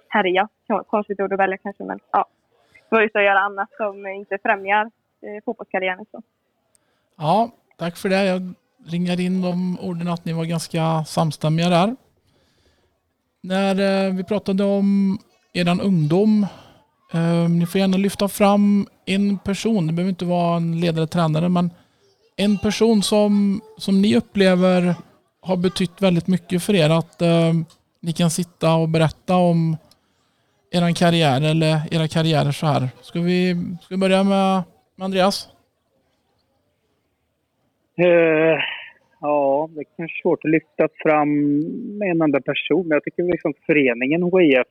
[0.08, 0.48] härja,
[0.86, 2.26] konstigt ord att välja kanske, men ja.
[2.88, 4.84] Vara ute och göra annat som inte främjar
[5.22, 6.06] eh, fotbollskarriären.
[6.10, 6.22] Så.
[7.16, 8.24] Ja, tack för det.
[8.24, 8.54] Jag
[8.86, 11.96] ringar in de orden att ni var ganska samstämmiga där.
[13.40, 15.18] När eh, vi pratade om
[15.52, 16.46] eran ungdom,
[17.12, 21.48] eh, ni får gärna lyfta fram en person, det behöver inte vara en ledare, tränare,
[21.48, 21.70] men
[22.36, 24.94] en person som, som ni upplever
[25.40, 26.90] har betytt väldigt mycket för er.
[26.90, 27.52] Att eh,
[28.00, 29.76] ni kan sitta och berätta om
[30.74, 32.88] er karriär eller era karriärer så här.
[33.00, 34.62] Ska vi, ska vi börja med,
[34.96, 35.48] med Andreas?
[37.98, 38.58] Uh,
[39.20, 41.30] ja, det är kanske svårt att lyfta fram
[42.02, 42.88] en enda person.
[42.88, 44.66] Men jag tycker liksom föreningen HIF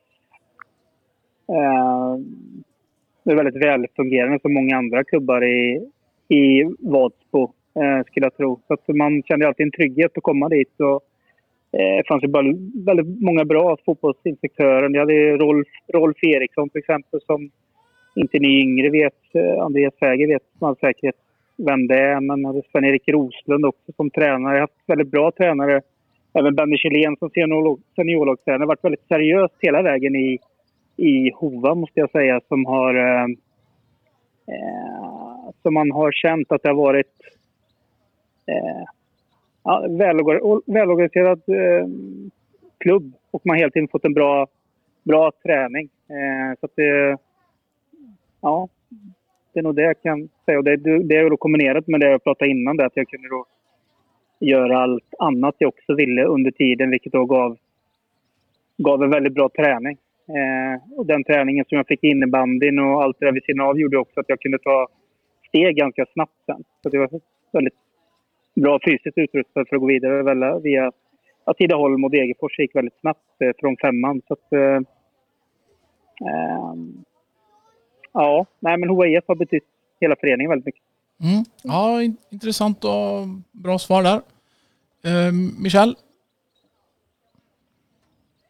[1.50, 5.88] uh, eh, är väldigt välfungerande som många andra klubbar i,
[6.28, 8.60] i Vadsbo uh, skulle jag tro.
[8.66, 10.80] Så att man känner alltid en trygghet att komma dit.
[10.80, 11.00] Och,
[11.78, 12.54] eh, det fanns ju bara
[12.86, 14.88] väldigt många bra fotbollsinspektörer.
[14.88, 17.50] Vi hade Rolf, Rolf Eriksson till exempel som
[18.14, 19.34] inte ni yngre vet.
[19.34, 21.16] Eh, Andreas Fäger vet med all säkerhet
[21.56, 22.20] vem det är.
[22.20, 24.54] Men hade Sven-Erik Roslund också som tränare.
[24.54, 25.80] Jag har haft väldigt bra tränare.
[26.38, 27.30] Även Benny Kjellén som
[27.96, 28.62] seniorlagstränare.
[28.62, 30.38] har varit väldigt seriöst hela vägen i,
[30.96, 32.40] i Hova måste jag säga.
[32.48, 33.24] Som har, eh,
[34.54, 37.20] eh som man har känt att det har varit
[38.46, 38.84] eh,
[40.66, 41.86] välorganiserad eh,
[42.78, 44.46] klubb och man har hela tiden fått en bra,
[45.02, 45.88] bra träning.
[46.08, 47.18] Eh, så att det,
[48.40, 48.68] ja,
[49.52, 50.58] det är nog det jag kan säga.
[50.58, 53.28] Och det, det är då kombinerat med det jag pratade innan, där, att jag kunde
[53.28, 53.46] då
[54.40, 57.56] göra allt annat jag också ville under tiden, vilket då gav,
[58.78, 59.98] gav en väldigt bra träning.
[60.28, 63.66] Eh, och den träningen som jag fick i innebandyn och allt det där vid sidan
[63.66, 64.88] av gjorde också att jag kunde ta
[65.48, 66.64] steg ganska snabbt sen.
[66.82, 67.10] Så det var
[67.52, 67.74] väldigt
[68.54, 70.92] bra fysiskt utrustad för att gå vidare via
[71.44, 74.22] ja, Tidaholm och Degerfors gick väldigt snabbt eh, från femman.
[74.28, 74.80] Så att, eh,
[76.20, 77.04] Ehm,
[78.12, 79.64] ja, nej men HIF har betytt
[80.00, 80.82] hela föreningen väldigt mycket.
[81.20, 81.44] Mm.
[81.62, 84.16] Ja, in- intressant och bra svar där.
[85.04, 85.96] Eh, Michel?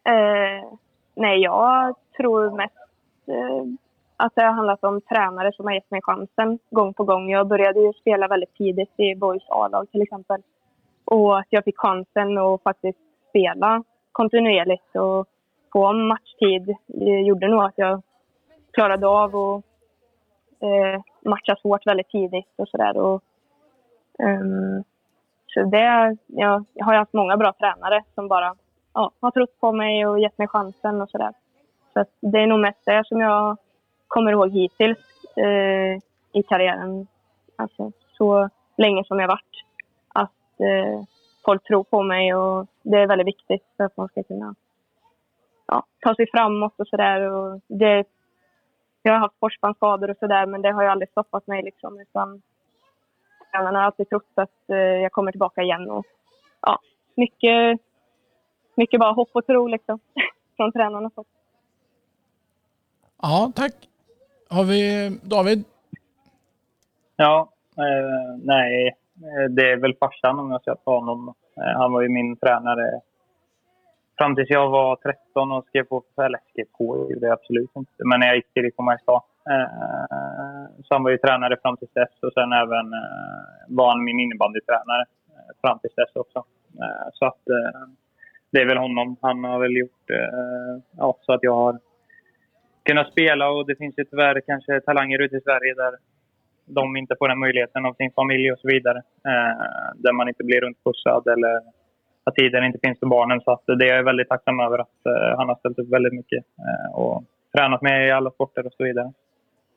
[0.05, 0.73] Eh,
[1.15, 2.75] nej, jag tror mest
[3.27, 3.65] eh,
[4.17, 7.29] att det har handlat om tränare som har gett mig chansen gång på gång.
[7.29, 10.41] Jag började ju spela väldigt tidigt i Boys A-lag till exempel.
[11.05, 12.99] Och att jag fick chansen att faktiskt
[13.29, 15.27] spela kontinuerligt och
[15.73, 16.75] få matchtid
[17.25, 18.01] gjorde nog att jag
[18.73, 19.63] klarade av att
[20.59, 22.97] eh, matcha svårt väldigt tidigt och sådär.
[24.19, 24.83] Um,
[25.47, 28.55] så det, jag, jag har ju haft många bra tränare som bara
[28.93, 31.33] ja, har trott på mig och gett mig chansen och sådär.
[31.93, 33.57] Så att det är nog mest det som jag
[34.07, 34.97] kommer ihåg hittills
[35.35, 37.07] eh, i karriären.
[37.55, 39.63] Alltså så länge som jag varit.
[40.13, 41.03] Att eh,
[41.45, 44.55] folk tror på mig och det är väldigt viktigt för att man ska kunna
[45.67, 47.19] ja, ta sig framåt och sådär.
[49.01, 51.99] Jag har haft korsbandsskador och sådär men det har ju aldrig stoppat mig liksom.
[51.99, 52.41] Utan
[53.51, 55.89] tränarna har alltid trott att eh, jag kommer tillbaka igen.
[55.89, 56.05] Och,
[56.61, 56.79] ja,
[57.15, 57.81] mycket
[58.75, 59.99] mycket bara hopp och tro liksom.
[60.57, 61.11] Från tränarna.
[63.21, 63.89] Ja, tack.
[64.49, 65.63] Har vi David?
[67.15, 68.87] Ja, eh, nej.
[69.17, 71.33] Eh, det är väl farsan om jag ska ta honom.
[71.57, 73.01] Eh, han var ju min tränare
[74.17, 77.71] fram tills jag var 13 och skrev på, eller skrev på, det gjorde jag absolut
[77.75, 77.91] inte.
[78.05, 79.21] Men när jag gick till IFK Mariestad.
[79.49, 84.03] Eh, så han var ju tränare fram tills dess och sen även eh, var han
[84.03, 86.39] min innebandytränare eh, fram tills dess också.
[86.81, 87.81] Eh, så att eh,
[88.51, 89.15] det är väl honom.
[89.21, 91.79] Han har väl gjort eh, ja, så att jag har
[92.85, 95.93] kunna spela och det finns ju tyvärr kanske talanger ute i Sverige där
[96.65, 98.97] de inte får den möjligheten av sin familj och så vidare.
[98.97, 99.57] Eh,
[99.95, 101.55] där man inte blir runtpussad eller
[102.23, 103.41] att tiden inte finns för barnen.
[103.41, 106.13] Så att det är jag väldigt tacksam över att eh, han har ställt upp väldigt
[106.13, 107.23] mycket eh, och
[107.57, 109.13] tränat med i alla sporter och så vidare.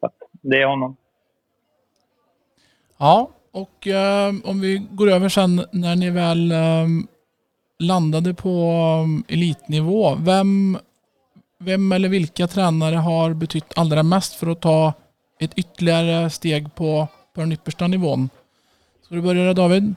[0.01, 0.97] Så att det är honom.
[2.99, 6.87] Ja, och eh, om vi går över sen när ni väl eh,
[7.79, 10.15] landade på eh, elitnivå.
[10.15, 10.79] Vem,
[11.59, 14.93] vem eller vilka tränare har betytt allra mest för att ta
[15.41, 18.29] ett ytterligare steg på, på den yppersta nivån?
[19.03, 19.95] Ska du börja där, David?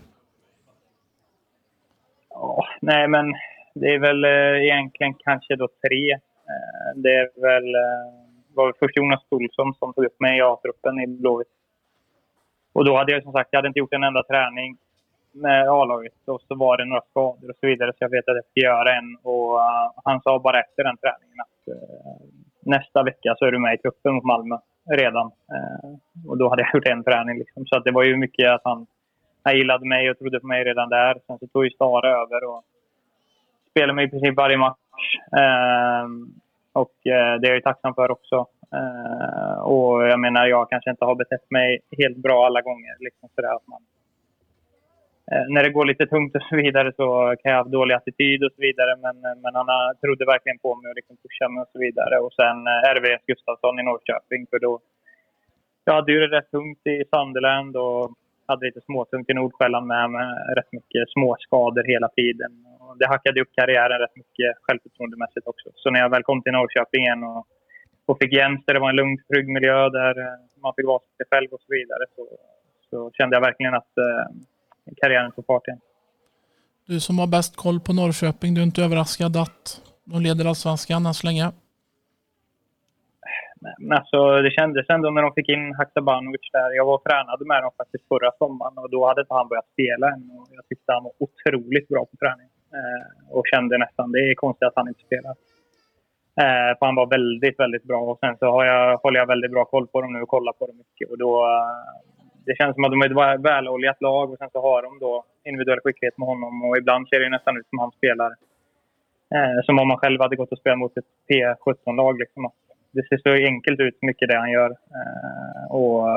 [2.29, 3.25] Ja, nej, men
[3.73, 6.11] det är väl eh, egentligen kanske då tre.
[6.51, 10.41] Eh, det är väl, eh, var väl först Jonas Olsson som tog upp mig i
[10.41, 11.47] A-truppen i Blåvitt.
[12.73, 14.77] Och då hade jag som sagt, jag hade inte gjort en enda träning
[15.31, 18.35] med A-laget och så var det några skador och så vidare så jag vet att
[18.35, 22.25] jag ska göra en och uh, han sa bara efter den träningen att uh,
[22.59, 24.57] nästa vecka så är du med i truppen mot Malmö
[24.89, 25.25] redan.
[25.25, 27.65] Uh, och då hade jag gjort en träning liksom.
[27.65, 28.87] Så att det var ju mycket att han,
[29.43, 31.17] han gillade mig och trodde på mig redan där.
[31.27, 32.63] Sen så tog ju Stara över och
[33.69, 34.77] spelade mig i princip varje match.
[36.73, 38.47] och det är jag ju tacksam för också.
[38.75, 42.95] Uh, och jag menar, jag kanske inte har betett mig helt bra alla gånger.
[42.99, 43.81] Liksom sådär att man,
[45.31, 48.43] Eh, när det går lite tungt och så vidare så kan jag ha dålig attityd
[48.43, 48.91] och så vidare.
[49.03, 49.67] Men, eh, men han
[50.01, 52.15] trodde verkligen på mig och liksom pushade mig och så vidare.
[52.25, 54.41] Och sen eh, RVS Gustafsson i Norrköping.
[54.49, 54.79] För då,
[55.85, 58.03] jag hade ju det rätt tungt i Sunderland och
[58.47, 62.51] hade lite småtungt i Nordsjälland med, med rätt mycket småskador hela tiden.
[62.79, 65.69] Och det hackade upp karriären rätt mycket självförtroendemässigt också.
[65.75, 67.47] Så när jag väl kom till Norrköping igen och
[68.05, 70.13] och fick Jens där det var en lugn, trygg miljö där
[70.63, 72.23] man fick vara sig själv och så vidare så,
[72.89, 74.25] så kände jag verkligen att eh,
[75.01, 75.79] karriären tog fart igen.
[76.87, 81.05] Du som har bäst koll på Norrköping, du är inte överraskad att de leder allsvenskan
[81.05, 81.51] än så länge?
[83.79, 86.69] Men alltså, det kändes ändå när de fick in Haksabanovic där.
[86.75, 89.73] Jag var och tränade med dem faktiskt förra sommaren och då hade inte han börjat
[89.73, 90.23] spela än.
[90.37, 92.49] Och jag tyckte han var otroligt bra på träning.
[92.77, 95.31] Eh, och kände nästan, det är konstigt att han inte spelar.
[96.41, 97.99] Eh, för han var väldigt, väldigt bra.
[98.01, 100.53] Och sen så har jag, håller jag väldigt bra koll på dem nu och kollar
[100.53, 101.09] på dem mycket.
[101.11, 102.10] Och då, eh,
[102.45, 105.23] det känns som att de är ett väloljat lag och sen så har de då
[105.43, 106.63] individuell skicklighet med honom.
[106.65, 108.31] Och ibland ser det nästan ut som han spelar
[109.35, 112.19] eh, som om han själv hade gått och spelat mot ett P17-lag.
[112.19, 112.51] Liksom.
[112.91, 114.71] Det ser så enkelt ut, mycket det han gör.
[114.71, 116.07] Eh, och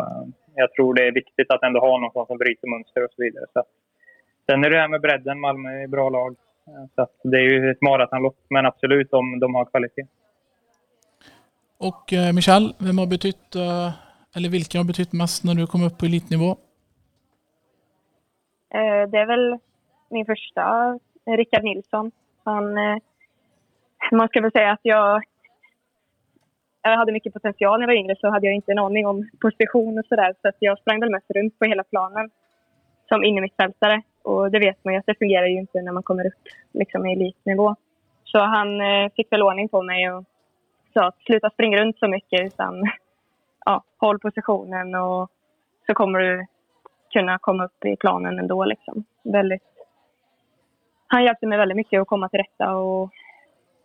[0.54, 3.44] jag tror det är viktigt att ändå ha någon som bryter mönster och så vidare.
[3.52, 3.62] Så.
[4.46, 5.40] Sen är det här med bredden.
[5.40, 6.36] Malmö är ett bra lag.
[6.66, 10.06] Eh, så det är ju ett maratonlopp, men absolut om de har kvalitet.
[11.78, 13.92] Och eh, Michel, vem har betytt, eh,
[14.36, 16.50] eller vilka har betytt mest när du kom upp på elitnivå?
[18.74, 19.58] Eh, det är väl
[20.10, 22.10] min första, Rickard Nilsson.
[22.44, 22.96] Han, eh,
[24.12, 25.22] man ska väl säga att jag,
[26.82, 29.28] jag hade mycket potential när jag var yngre så hade jag inte en aning om
[29.40, 30.34] position och sådär.
[30.42, 32.30] Så att jag sprang väl mest runt på hela planen
[33.08, 34.02] som innermittfältare.
[34.22, 37.06] Och det vet man ju att det fungerar ju inte när man kommer upp liksom,
[37.06, 37.76] i elitnivå.
[38.24, 40.24] Så han eh, fick väl ordning på mig och
[40.92, 42.90] sa att sluta springa runt så mycket utan
[43.64, 45.30] ja, håll positionen och
[45.86, 46.46] så kommer du
[47.12, 48.64] kunna komma upp i planen ändå.
[48.64, 49.04] Liksom.
[49.22, 49.62] Väldigt,
[51.06, 53.10] han hjälpte mig väldigt mycket att komma till rätta och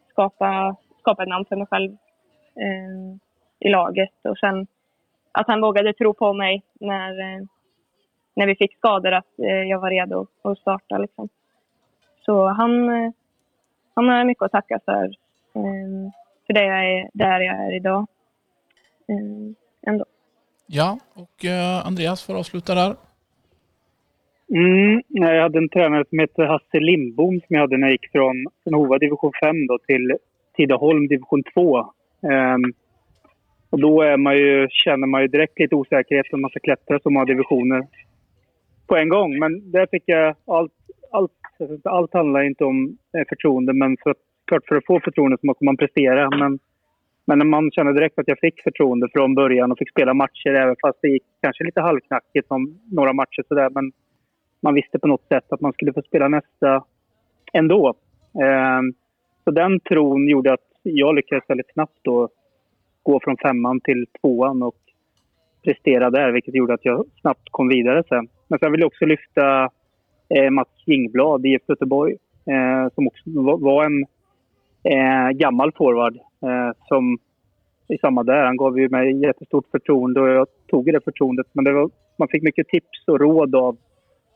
[0.09, 1.91] skapa, skapa ett namn för mig själv
[2.55, 3.17] eh,
[3.59, 4.13] i laget.
[4.23, 4.67] Och sen
[5.32, 7.43] att han vågade tro på mig när, eh,
[8.36, 10.97] när vi fick skador, att eh, jag var redo att starta.
[10.97, 11.30] Liksom.
[12.25, 13.11] Så han, eh,
[13.93, 15.05] han har mycket att tacka för,
[15.53, 16.11] eh,
[16.47, 18.07] för det jag är, där jag är idag.
[19.07, 19.55] Ehm,
[19.88, 20.05] Ändå.
[20.67, 22.95] Ja, och eh, Andreas får avsluta där.
[24.53, 28.11] Mm, jag hade en tränare som hette Hasse Lindbom som jag hade när jag gick
[28.11, 30.17] från, från Hova division 5 då, till
[30.57, 31.77] Tidaholm division 2.
[31.77, 32.73] Um,
[33.69, 36.99] och då är man ju, känner man ju direkt lite osäkerhet om man ska klättra
[36.99, 37.88] så många divisioner
[38.88, 39.39] på en gång.
[39.39, 40.71] Men där fick jag allt,
[41.11, 41.32] allt,
[41.84, 44.15] allt handlar inte om eh, förtroende men för,
[44.47, 46.30] klart för att få förtroende så måste man prestera.
[46.30, 46.59] Men,
[47.36, 50.75] men man kände direkt att jag fick förtroende från början och fick spela matcher även
[50.82, 53.69] fast det gick kanske lite halvknackigt om några matcher sådär.
[53.69, 53.91] Men
[54.61, 56.84] man visste på något sätt att man skulle få spela nästa
[57.53, 57.93] ändå.
[58.43, 58.93] Ehm,
[59.43, 62.30] så den tron gjorde att jag lyckades väldigt snabbt då
[63.03, 64.77] gå från femman till tvåan och
[65.63, 68.27] prestera där, vilket gjorde att jag snabbt kom vidare sen.
[68.47, 69.69] Men sen vill jag också lyfta
[70.36, 72.15] eh, Mats Jingblad i Göteborg,
[72.45, 73.21] eh, som också
[73.57, 74.05] var en
[74.84, 76.17] eh, gammal forward
[76.87, 77.17] som
[77.89, 78.45] i samma där.
[78.45, 81.47] Han gav ju mig jättestort förtroende och jag tog det förtroendet.
[81.53, 83.77] Men det var, man fick mycket tips och råd av,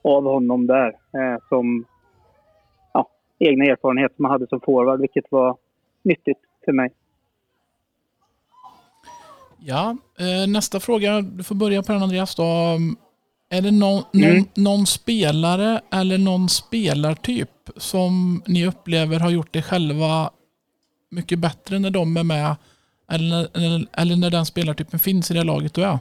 [0.01, 1.85] av honom där eh, som
[2.93, 5.57] ja, egna erfarenheter man hade som forward, vilket var
[6.03, 6.91] nyttigt för mig.
[9.59, 11.21] Ja, eh, nästa fråga.
[11.21, 12.43] Du får börja på den Andreas då.
[13.49, 14.35] Är det någon, mm.
[14.35, 20.29] någon, någon, spelare eller någon spelartyp som ni upplever har gjort det själva
[21.13, 22.55] mycket bättre när de är med?
[23.15, 25.97] Eller, eller, eller när den spelartypen finns i det laget du är?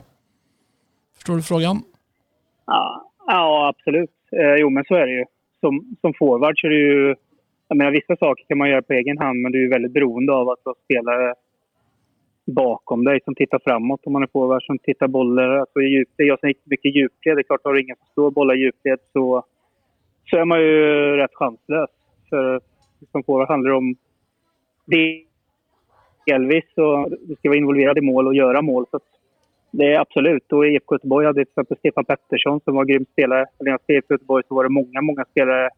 [1.15, 1.77] Förstår du frågan?
[2.65, 4.11] Ja, ja absolut.
[4.31, 5.25] Eh, jo, men så är det ju.
[5.59, 7.15] Som, som forward så är det ju...
[7.67, 10.33] Jag menar, vissa saker kan man göra på egen hand, men du är väldigt beroende
[10.33, 11.33] av att ha spelare
[12.45, 15.49] bakom dig som tittar framåt om man är forward, som tittar bollar.
[15.49, 18.07] Alltså i djupled, jag som gick mycket djupled, det är klart har du ingen som
[18.11, 19.43] står bollar i djupled så,
[20.29, 20.77] så är man ju
[21.17, 21.89] rätt chanslös.
[22.29, 22.61] För
[23.11, 23.95] som forward handlar det om
[24.85, 28.85] delvis så du ska vara involverad i mål och göra mål.
[28.91, 28.99] Så
[29.71, 30.51] det är absolut.
[30.51, 33.45] Och i IFK Göteborg hade till exempel Stefan Pettersson som var grym spelare.
[33.59, 35.69] I när jag skrev IFK Göteborg så var det många, många spelare.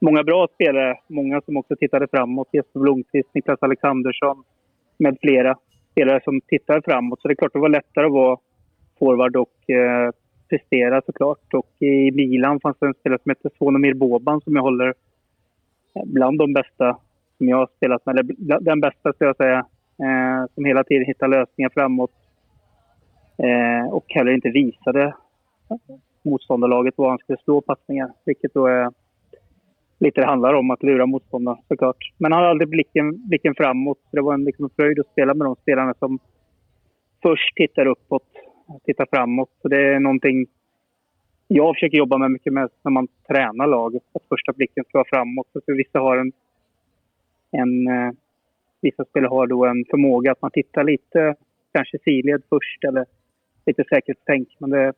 [0.00, 0.98] Många bra spelare.
[1.06, 2.48] Många som också tittade framåt.
[2.52, 4.44] Jesper Blomqvist, Niklas Alexandersson
[4.98, 5.56] med flera
[5.90, 7.20] spelare som tittar framåt.
[7.20, 8.38] Så det är klart det var lättare att vara
[8.98, 10.10] forward och eh,
[10.48, 11.54] prestera såklart.
[11.54, 14.94] Och i Milan fanns det en spelare som hette Svonomir Boban som jag håller
[16.04, 16.98] bland de bästa
[17.38, 18.18] som jag har spelat med.
[18.18, 19.58] Eller den bästa skulle jag säga.
[19.98, 22.12] Eh, som hela tiden hittar lösningar framåt.
[23.38, 25.14] Eh, och heller inte visade
[26.26, 28.12] motståndarlaget var han skulle slå passningar.
[28.24, 28.90] Vilket då är
[29.98, 32.12] lite det handlar om, att lura motståndaren såklart.
[32.18, 33.98] Men han hade aldrig blicken, blicken framåt.
[34.10, 36.18] Det var en liksom fröjd att spela med de spelarna som
[37.22, 38.28] först tittar uppåt,
[38.84, 39.50] tittar framåt.
[39.62, 40.46] Så det är någonting
[41.48, 44.02] jag försöker jobba med mycket med när man tränar laget.
[44.14, 45.46] Att första blicken ska vara framåt.
[45.52, 46.32] För vissa har en,
[47.50, 48.12] en eh,
[48.80, 51.34] vissa spelare har då en förmåga att man tittar lite,
[51.72, 53.06] kanske sidled först eller
[53.66, 54.48] lite säkerhetstänk.
[54.58, 54.92] Men det,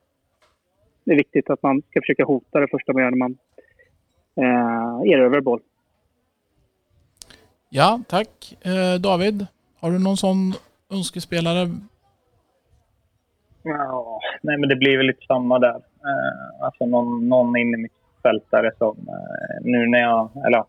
[1.04, 3.38] det är viktigt att man ska försöka hota det första man gör när man
[4.36, 5.60] eh, erövrar boll.
[7.68, 8.56] Ja, tack.
[8.60, 9.46] Eh, David,
[9.80, 10.52] har du någon sån
[10.90, 11.68] önskespelare?
[13.62, 15.76] Ja, nej men det blir väl lite samma där.
[15.76, 20.64] Eh, alltså någon, någon in i mittfältare som eh, nu när jag, eller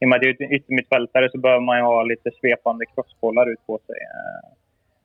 [0.00, 3.46] i och med att jag är yttermittfältare så behöver man ju ha lite svepande crossbollar
[3.52, 4.00] ut på sig.
[4.16, 4.48] Eh,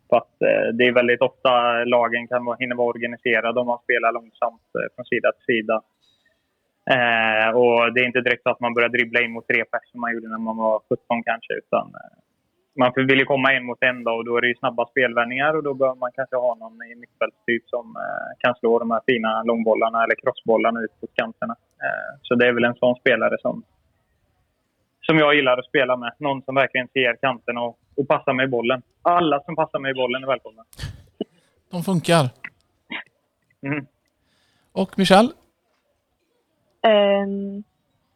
[0.10, 1.52] För att eh, det är väldigt ofta
[1.84, 5.82] lagen kan vara, hinna vara organiserade om man spelar långsamt eh, från sida till sida.
[7.60, 10.02] Och det är inte direkt så att man börjar dribbla in mot tre pers som
[10.02, 11.54] man gjorde när man var 17 kanske.
[11.54, 11.92] Utan,
[12.80, 15.56] man vill ju komma in mot en då, och då är det ju snabba spelvändningar
[15.56, 17.96] och då behöver man kanske ha någon i mittfältstyp som
[18.40, 21.56] kan slå de här fina långbollarna eller crossbollarna ut på kanterna.
[22.22, 23.64] Så det är väl en sån spelare som,
[25.06, 26.14] som jag gillar att spela med.
[26.18, 28.82] Någon som verkligen ser kanterna och, och passar med i bollen.
[29.02, 30.64] Alla som passar med i bollen är välkomna.
[31.72, 32.30] De funkar.
[33.62, 33.86] Mm.
[34.72, 35.26] Och Michel?
[36.88, 37.64] Um,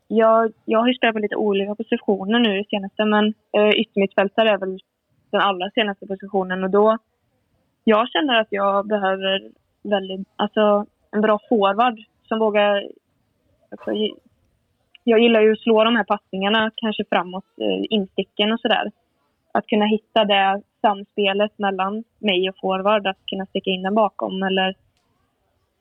[0.08, 3.26] jag, jag har ju spelat på lite olika positioner nu det senaste men
[3.58, 4.80] uh, yttermittfältare är väl
[5.32, 6.98] den allra senaste positionen och då
[7.84, 9.52] jag känner att jag behöver
[9.84, 12.88] väldigt, alltså en bra forward som vågar
[13.72, 13.92] alltså,
[15.10, 18.92] jag gillar ju att slå de här passningarna kanske framåt, eh, insticken och sådär.
[19.52, 24.44] att kunna hitta det samspelet mellan mig och forward, att kunna sticka in den bakom
[24.44, 24.76] eller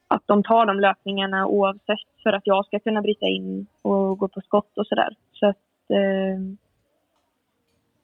[0.08, 4.28] att de tar de löpningarna oavsett för att jag ska kunna bryta in och gå
[4.28, 5.16] på skott och sådär.
[5.32, 6.40] Så att eh,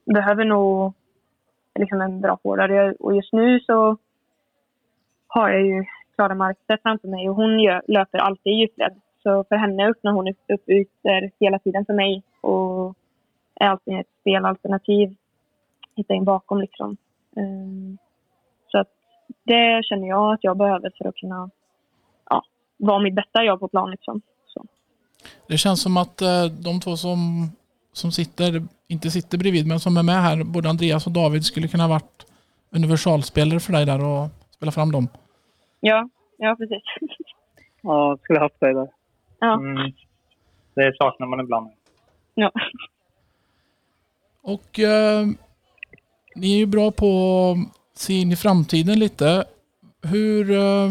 [0.05, 0.93] behöver nog
[1.79, 2.97] liksom en bra forward.
[3.01, 3.97] Och just nu så
[5.27, 9.01] har jag ju Klara Markstedt framför mig och hon gör, löper alltid i djupled.
[9.23, 12.97] Så för henne öppnar hon upp, ytor hela tiden för mig och
[13.55, 15.17] är alltid ett spelalternativ.
[15.97, 16.97] Hitta in bakom liksom.
[17.37, 17.99] Um,
[18.69, 18.89] så att
[19.45, 21.51] det känner jag att jag behöver för att kunna
[22.31, 22.43] ja,
[22.77, 24.21] vara mitt bästa jag på plan liksom.
[24.47, 24.65] Så.
[25.49, 27.51] Det känns som att eh, de två som,
[27.93, 31.69] som sitter, inte sitter bredvid, men som är med här, både Andreas och David, skulle
[31.69, 32.27] kunna varit
[32.71, 35.09] universalspelare för dig där och spela fram dem.
[35.81, 36.83] Ja, ja precis.
[37.83, 38.89] Ja, skulle haft dig där.
[39.43, 39.55] Ja.
[39.55, 39.93] Mm.
[40.75, 41.71] Det saknar man ibland.
[42.35, 42.51] ja.
[44.43, 45.27] Och eh,
[46.37, 47.07] ni är ju bra på
[47.51, 49.45] att se in i framtiden lite.
[50.03, 50.91] Hur, eh,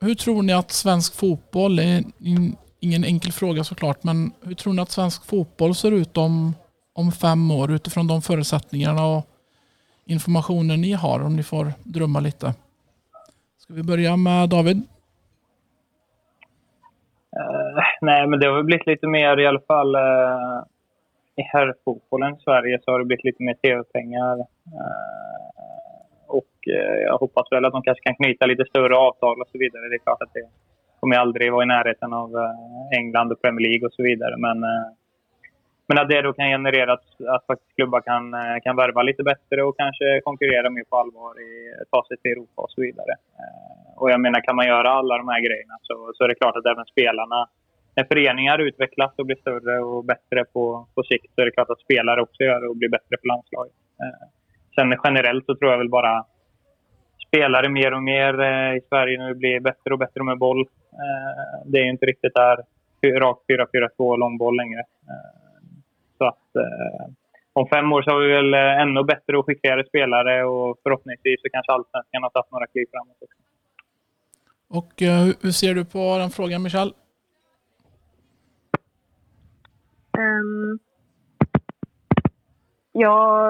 [0.00, 4.72] hur tror ni att svensk fotboll, är in- ingen enkel fråga såklart, men hur tror
[4.72, 6.54] ni att svensk fotboll ser ut om,
[6.92, 9.26] om fem år utifrån de förutsättningarna och
[10.06, 12.54] informationen ni har om ni får drömma lite?
[13.58, 14.82] Ska vi börja med David?
[17.36, 20.58] Eh, nej, men det har väl blivit lite mer i alla fall eh,
[21.36, 24.36] i herrfotbollen i Sverige så har det blivit lite mer tv-pengar.
[24.76, 25.46] Eh,
[26.26, 29.58] och eh, jag hoppas väl att de kanske kan knyta lite större avtal och så
[29.58, 29.88] vidare.
[29.88, 30.46] Det är klart att det
[31.00, 34.34] kommer aldrig vara i närheten av eh, England och Premier League och så vidare.
[34.36, 34.86] Men, eh,
[35.88, 39.22] men att det då kan generera att, att faktiskt klubbar kan, eh, kan värva lite
[39.22, 41.50] bättre och kanske konkurrera mer på allvar, i,
[41.90, 43.12] ta sig till Europa och så vidare.
[43.40, 46.34] Eh, Och jag menar, kan man göra alla de här grejerna så, så är det
[46.34, 47.40] klart att även spelarna
[47.96, 51.70] när föreningar utvecklas och blir större och bättre på, på sikt så är det klart
[51.70, 53.72] att spelare också gör det och blir bättre på landslaget.
[54.00, 54.28] Eh,
[54.74, 56.24] sen generellt så tror jag väl bara
[57.28, 60.60] spelare mer och mer eh, i Sverige nu blir bättre och bättre med boll.
[60.92, 62.56] Eh, det är ju inte riktigt där
[63.20, 63.40] rakt
[63.98, 64.80] 4-4-2 långboll längre.
[64.80, 65.66] Eh,
[66.18, 67.06] så att eh,
[67.52, 71.40] om fem år så har vi väl eh, ännu bättre och skickligare spelare och förhoppningsvis
[71.42, 73.40] så kanske allsvenskan har tagit några kliv framåt också.
[74.68, 76.92] Och eh, hur- hur ser du på den frågan Michel?
[80.18, 80.78] Ehm,
[82.92, 83.48] ja,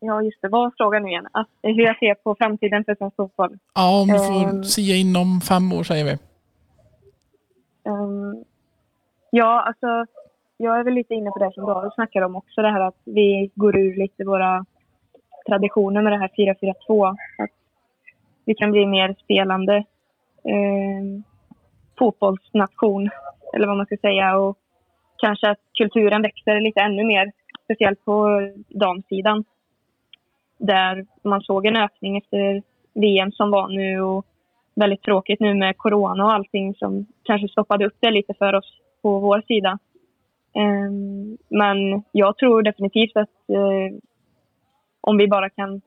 [0.00, 0.48] ja, just det.
[0.48, 1.28] Vad var frågan nu igen?
[1.32, 3.58] Att, hur jag ser på framtiden för svensk fotboll.
[3.74, 4.64] Ja, om du får Ehm.
[4.64, 6.10] sia inom fem år säger vi.
[7.90, 8.44] Ehm,
[9.30, 10.06] ja, alltså,
[10.56, 12.62] jag är väl lite inne på det som David snackar om också.
[12.62, 14.64] Det här att vi går ur lite våra
[15.46, 16.30] traditioner med det här
[16.88, 17.08] 4-4-2.
[17.38, 17.50] Att
[18.44, 19.76] vi kan bli mer spelande
[20.44, 21.22] eh,
[21.98, 23.10] fotbollsnation,
[23.54, 24.36] eller vad man ska säga.
[24.38, 24.58] Och
[25.22, 27.32] kanske att kulturen växer lite ännu mer,
[27.64, 28.16] speciellt på
[28.68, 29.44] damsidan.
[30.58, 32.62] Där man såg en ökning efter
[32.94, 34.26] VM som var nu och
[34.74, 38.78] väldigt tråkigt nu med corona och allting som kanske stoppade upp det lite för oss
[39.02, 39.78] på vår sida.
[40.54, 43.98] Ehm, men jag tror definitivt att eh,
[45.00, 45.80] om vi bara kan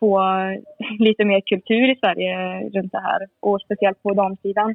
[0.00, 0.20] få
[0.98, 4.74] lite mer kultur i Sverige runt det här och speciellt på damsidan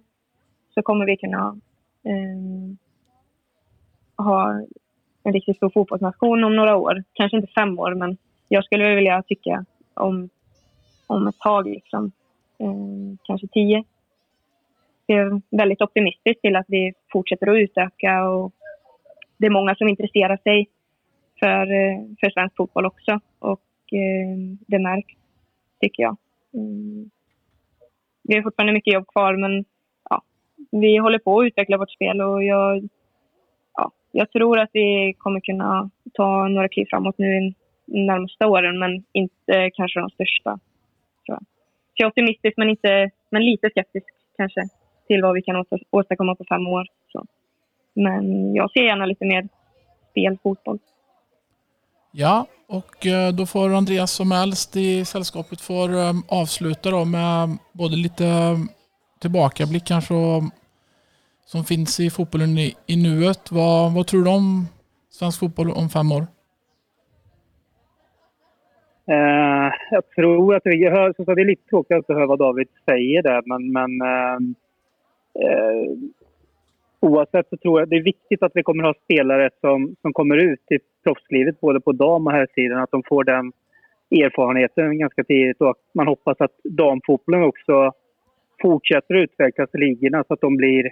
[0.74, 1.59] så kommer vi kunna
[2.05, 2.78] ehm,
[4.18, 4.61] ha
[5.24, 7.03] en riktigt stor fotbollsnation om några år.
[7.14, 10.30] Kanske inte fem år, men jag skulle vilja tycka om,
[11.07, 11.68] om ett tag.
[11.68, 12.11] Liksom.
[12.57, 13.84] Eh, kanske tio.
[15.05, 18.53] Jag är väldigt optimistisk till att vi fortsätter att utöka och
[19.38, 20.68] det är många som intresserar sig
[21.39, 24.38] för, eh, för svensk fotboll också och eh,
[24.68, 25.14] det märks,
[25.82, 26.18] tycker jag.
[26.53, 27.09] Mm.
[28.24, 29.66] Vi har fortfarande mycket jobb kvar men
[30.09, 30.22] ja,
[30.72, 32.89] vi håller på att utveckla vårt spel och jag,
[34.16, 37.53] jag tror att vi kommer kunna ta några kliv framåt nu
[37.86, 40.59] de närmaste åren men inte kanske de största.
[41.26, 41.39] Tror jag.
[41.39, 44.05] Så jag är optimistisk men, inte, men lite skeptisk
[44.38, 44.61] kanske
[45.07, 46.88] till vad vi kan åstadkomma på fem år.
[47.11, 47.26] Så.
[47.93, 49.47] Men jag ser gärna lite mer
[50.11, 50.80] spel, fotboll.
[52.11, 57.57] Ja, och eh, då får Andreas som äldst i sällskapet får eh, avsluta då med
[57.72, 58.57] både lite eh,
[59.22, 60.43] tillbakablick kanske och,
[61.54, 63.43] som finns i fotbollen i, i nuet.
[63.51, 64.66] Vad, vad tror du om
[65.10, 66.24] svensk fotboll om fem år?
[69.14, 72.68] Eh, jag tror att jag hör, så det är lite tråkigt att höra vad David
[72.89, 74.38] säger där, men, men eh,
[75.43, 75.86] eh,
[76.99, 80.14] oavsett så tror jag det är viktigt att vi kommer att ha spelare som, som
[80.14, 83.51] kommer ut i proffslivet både på dam och herrsidan, att de får den
[84.12, 87.91] erfarenheten ganska tidigt och man hoppas att damfotbollen också
[88.62, 90.91] fortsätter utvecklas i ligorna så att de blir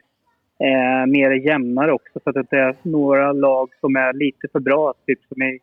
[0.63, 4.59] eh, mer jämnare också så att det inte är några lag som är lite för
[4.59, 5.59] bra, typ som i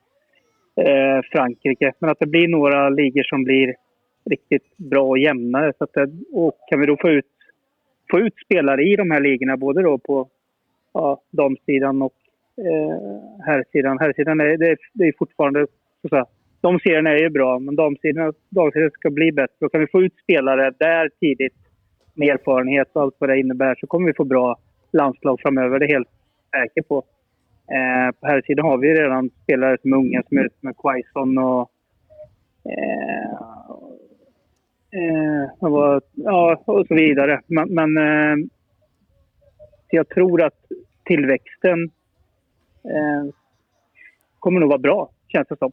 [0.76, 1.92] eh, Frankrike.
[1.98, 3.74] Men att det blir några ligor som blir
[4.30, 5.72] riktigt bra och jämnare.
[5.78, 7.26] Så att det, och kan vi då få ut,
[8.10, 10.28] få ut spelare i de här ligorna, både då på
[10.94, 12.14] ja, damsidan och
[12.58, 12.98] eh,
[13.46, 13.98] herrsidan.
[13.98, 15.66] Herrsidan är, det, det är fortfarande...
[16.00, 16.26] Så att säga,
[16.60, 19.56] de serierna är ju bra, men damsidan, damsidan ska bli bättre.
[19.58, 21.54] Då kan vi få ut spelare där tidigt
[22.14, 24.56] med erfarenhet och allt vad det innebär så kommer vi få bra
[24.92, 25.78] landslag framöver.
[25.78, 26.08] Det är helt
[26.50, 27.04] säker på.
[27.70, 30.76] Eh, på här sidan har vi redan spelare som är unga som är ute med
[30.76, 31.70] Quaison och...
[32.64, 33.30] Eh,
[35.00, 37.40] eh, och, ja, och så vidare.
[37.46, 38.46] Men, men eh,
[39.90, 40.64] jag tror att
[41.04, 41.84] tillväxten
[42.84, 43.34] eh,
[44.38, 45.72] kommer nog vara bra, känns det som.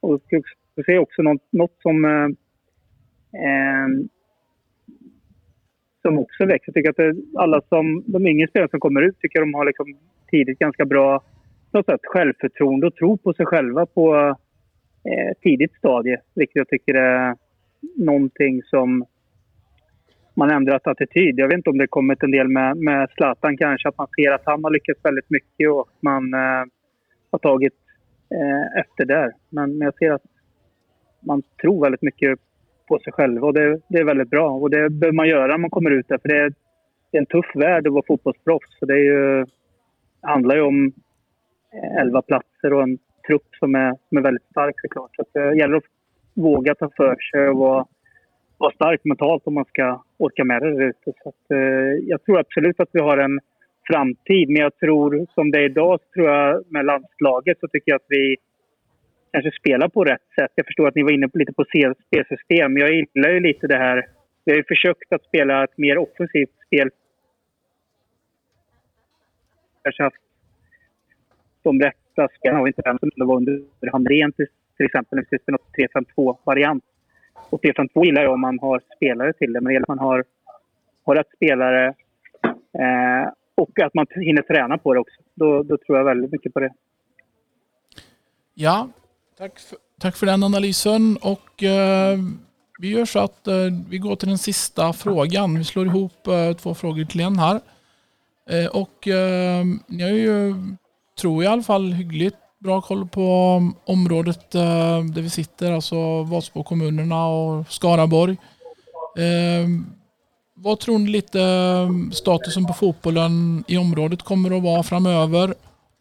[0.00, 0.20] Och
[0.74, 2.28] jag ser också något, något som eh,
[3.42, 3.88] eh,
[6.06, 6.68] som också växer.
[6.68, 9.66] Jag tycker att det, alla som, de yngre spelarna som kommer ut tycker de har
[9.66, 9.86] liksom
[10.30, 11.22] tidigt ganska bra
[11.72, 14.16] något sätt, självförtroende och tro på sig själva på
[15.10, 16.20] eh, tidigt stadie.
[16.34, 17.36] Vilket jag tycker är
[17.96, 19.04] någonting som
[20.34, 21.38] man ändrat attityd.
[21.38, 24.32] Jag vet inte om det kommit en del med, med Zlatan kanske, att man ser
[24.32, 26.64] att han har lyckats väldigt mycket och att man eh,
[27.30, 27.78] har tagit
[28.30, 29.32] eh, efter där.
[29.50, 30.26] Men, men jag ser att
[31.20, 32.38] man tror väldigt mycket
[32.88, 34.50] på sig själva och det, det, är väldigt bra.
[34.50, 36.52] Och det behöver man göra när man kommer ut där för det är,
[37.10, 38.78] det är en tuff värld att vara fotbollsproffs.
[38.78, 39.44] Så det, är ju,
[40.20, 40.92] det handlar ju om
[42.00, 45.10] 11 platser och en trupp som är, som är väldigt stark såklart.
[45.16, 45.84] Så det gäller att
[46.34, 47.86] våga ta för sig och vara,
[48.58, 51.12] vara stark mentalt om man ska orka med det där ute.
[51.22, 53.38] Så att, eh, jag tror absolut att vi har en
[53.86, 54.48] framtid.
[54.48, 57.96] Men jag tror, som det är idag, så tror jag med landslaget så tycker jag
[57.96, 58.36] att vi
[59.36, 60.52] kanske spela på rätt sätt.
[60.54, 61.64] Jag förstår att ni var inne på, lite på
[62.06, 62.76] spelsystem.
[62.76, 64.06] Jag gillar ju lite det här.
[64.44, 66.90] Vi har ju försökt att spela ett mer offensivt spel.
[69.82, 70.16] Kanske haft
[71.62, 73.62] de rätta spelarna har inte den som det var under
[73.92, 75.18] Hamrén till, exempel.
[75.18, 76.84] När vi en 3-5-2-variant.
[77.50, 79.60] Och 3-5-2 gillar jag om man har spelare till det.
[79.60, 80.24] Men det gäller att man har,
[81.04, 81.86] har rätt spelare
[82.78, 85.20] eh, och att man hinner träna på det också.
[85.34, 86.72] Då, då tror jag väldigt mycket på det.
[88.54, 88.88] Ja,
[89.38, 91.16] tack för, tack för den analysen.
[91.16, 92.18] Och eh,
[92.78, 93.54] vi gör så att eh,
[93.88, 95.58] vi går till den sista frågan.
[95.58, 97.60] Vi slår ihop eh, två frågor till en här.
[98.50, 100.54] Eh, och eh, ni har ju,
[101.20, 105.72] tror jag i alla fall, hyggligt bra koll på mm, området eh, där vi sitter,
[105.72, 108.36] alltså Vadsbo kommunerna och Skaraborg.
[109.18, 109.68] Eh,
[110.54, 115.54] vad tror ni lite eh, statusen på fotbollen i området kommer att vara framöver?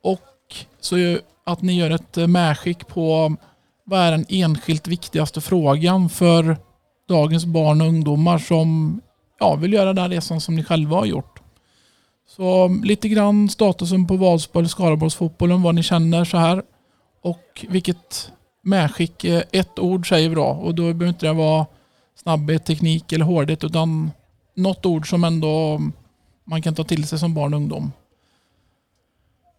[0.03, 0.21] Och
[0.79, 3.35] så att ni gör ett eh, medskick på
[3.83, 6.57] vad är den enskilt viktigaste frågan för
[7.07, 9.01] dagens barn och ungdomar som
[9.39, 11.41] ja, vill göra den resan som ni själva har gjort.
[12.27, 16.63] Så mm, lite grann statusen på Valsborg, eller Skaraborgsfotbollen, vad ni känner så här.
[17.21, 18.31] Och vilket
[18.61, 20.45] medskick, eh, ett ord säger vi då.
[20.45, 21.65] Och då behöver inte det vara
[22.15, 24.11] snabbhet, teknik eller hårdhet utan
[24.55, 25.81] något ord som ändå
[26.43, 27.91] man kan ta till sig som barn och ungdom.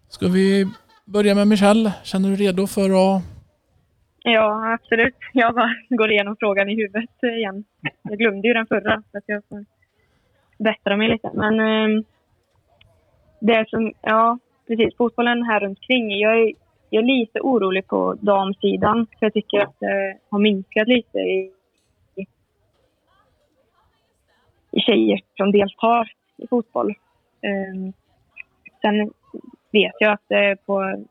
[0.08, 0.68] Ska vi
[1.06, 1.92] börja med Michelle?
[2.04, 3.22] Känner du redo för att...
[4.22, 5.14] Ja, absolut.
[5.32, 7.64] Jag bara går igenom frågan i huvudet igen.
[8.02, 9.64] Jag glömde ju den förra, så att jag får
[10.58, 11.30] bättra mig lite.
[11.34, 12.02] Men eh,
[13.40, 14.96] det som, ja, precis.
[14.96, 16.20] Fotbollen här runt omkring.
[16.20, 16.52] Jag är,
[16.90, 19.06] jag är lite orolig på damsidan.
[19.06, 21.52] För jag tycker att det har minskat lite i
[24.80, 26.94] tjejer som deltar i fotboll.
[27.42, 27.92] Ehm,
[28.80, 29.12] sen
[29.78, 31.04] vet jag att eh, på,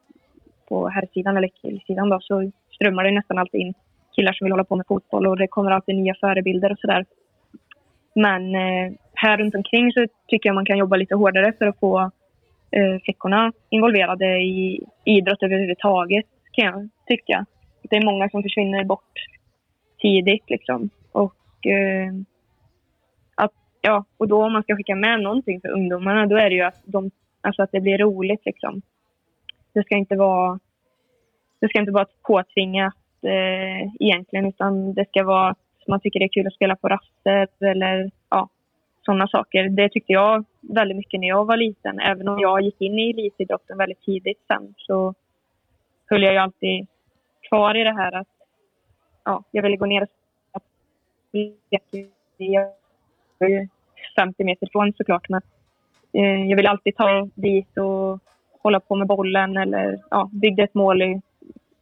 [0.67, 3.73] på herrsidan eller killsidan då, så strömmar det nästan alltid in
[4.15, 7.05] killar som vill hålla på med fotboll och det kommer alltid nya förebilder och sådär.
[8.15, 11.79] Men eh, här runt omkring så tycker jag man kan jobba lite hårdare för att
[11.79, 11.99] få
[12.71, 17.45] eh, flickorna involverade i idrott överhuvudtaget kan jag tycka.
[17.81, 19.13] Det är många som försvinner bort
[20.01, 20.89] tidigt liksom.
[21.11, 22.13] Och eh,
[23.85, 26.61] ja, och då om man ska skicka med någonting för ungdomarna då är det ju
[26.61, 27.11] att, de,
[27.45, 28.81] alltså att det blir roligt liksom.
[29.73, 30.59] Det ska inte vara,
[31.59, 36.25] det ska inte vara påtvingat eh, egentligen utan det ska vara att man tycker det
[36.25, 38.49] är kul att spela på raster eller ja,
[39.01, 39.69] sådana saker.
[39.69, 41.99] Det tyckte jag väldigt mycket när jag var liten.
[41.99, 45.13] Även om jag gick in i elitidrotten väldigt tidigt sen så
[46.05, 46.87] höll jag ju alltid
[47.49, 48.27] kvar i det här att
[49.23, 50.09] ja, jag ville gå ner och
[52.37, 52.71] spela
[54.15, 55.29] 50 meter ifrån såklart.
[55.29, 55.41] Men
[56.15, 58.19] eh, jag vill alltid ta dit och
[58.61, 61.21] hålla på med bollen eller ja, bygga ett mål i,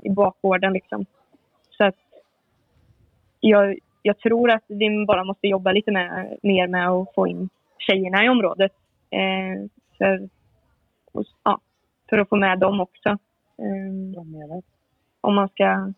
[0.03, 0.73] i bakgården.
[0.73, 1.05] Liksom.
[1.69, 1.95] Så att
[3.39, 7.49] jag, jag tror att vi bara måste jobba lite med, mer med att få in
[7.77, 8.71] tjejerna i området.
[9.09, 10.29] Eh, för,
[11.13, 11.59] och, ja,
[12.09, 13.09] för att få med dem också.
[13.57, 14.21] Eh,
[15.21, 15.93] om man ska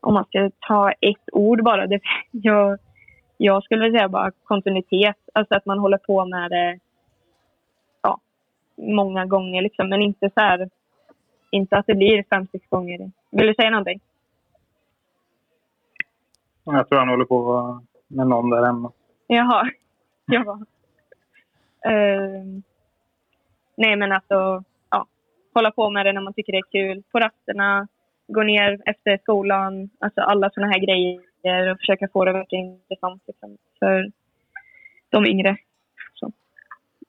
[0.00, 1.86] om man ska ta ett ord bara.
[1.86, 2.00] Det,
[2.30, 2.78] jag,
[3.38, 5.16] jag skulle säga bara kontinuitet.
[5.32, 6.78] Alltså att man håller på med det
[8.02, 8.20] ja,
[8.76, 9.88] många gånger liksom.
[9.88, 10.70] Men inte så här,
[11.50, 13.10] inte att det blir fem, sex gånger.
[13.30, 14.00] Vill du säga någonting?
[16.64, 18.92] Jag tror han håller på med någon där hemma.
[19.26, 19.70] Jaha.
[20.30, 20.58] Ja.
[21.86, 22.60] Uh,
[23.76, 25.06] nej, men alltså ja,
[25.54, 27.02] hålla på med det när man tycker det är kul.
[27.12, 27.88] På rasterna,
[28.26, 29.90] gå ner efter skolan.
[29.98, 31.27] Alltså alla såna här grejer
[31.72, 34.10] och försöka få det verkligen intressant liksom, för
[35.10, 35.56] de yngre.
[36.14, 36.32] Så.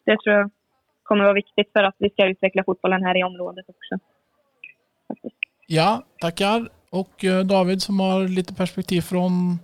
[0.05, 0.49] Det tror jag
[1.03, 4.05] kommer vara viktigt för att vi ska utveckla fotbollen här i området också.
[5.07, 5.35] Faktiskt.
[5.67, 6.69] Ja, tackar.
[6.89, 9.59] Och eh, David som har lite perspektiv från,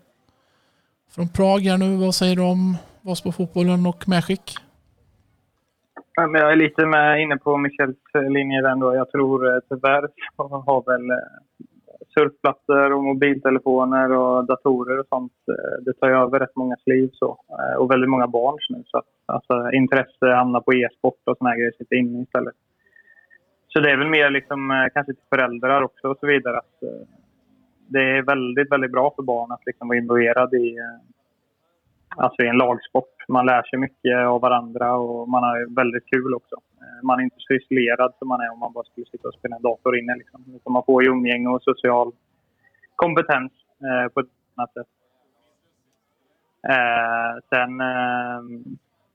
[1.16, 1.98] från Prag här nu.
[1.98, 4.56] Vad säger du om Vansbro-fotbollen och medskick?
[6.16, 7.98] Ja, men jag är lite med inne på Michels
[8.30, 8.96] linje där ändå.
[8.96, 11.45] Jag tror eh, tyvärr så har väl eh,
[12.18, 15.34] surfplattor och mobiltelefoner och datorer och sånt.
[15.48, 17.38] Eh, det tar ju över rätt många liv så.
[17.50, 18.84] Eh, och väldigt många barns nu.
[18.86, 22.56] Så att, alltså, intresse hamnar på e-sport och såna här grejer sitter inne istället.
[23.68, 26.58] Så det är väl mer liksom, eh, kanske till föräldrar också och så vidare.
[26.58, 26.80] Att,
[27.88, 30.78] det är väldigt, väldigt bra för barn att liksom vara involverad i,
[32.18, 33.16] alltså i en lagsport.
[33.28, 36.56] Man lär sig mycket av varandra och man har väldigt kul också.
[36.56, 39.34] Eh, man är inte så isolerad som man är om man bara skulle sitta och
[39.34, 40.16] spela en dator inne.
[40.16, 40.60] Liksom.
[40.70, 42.12] Man får ju umgänge och social
[42.96, 43.52] kompetens
[43.88, 44.88] eh, på ett annat sätt.
[46.70, 48.40] Eh, sen eh,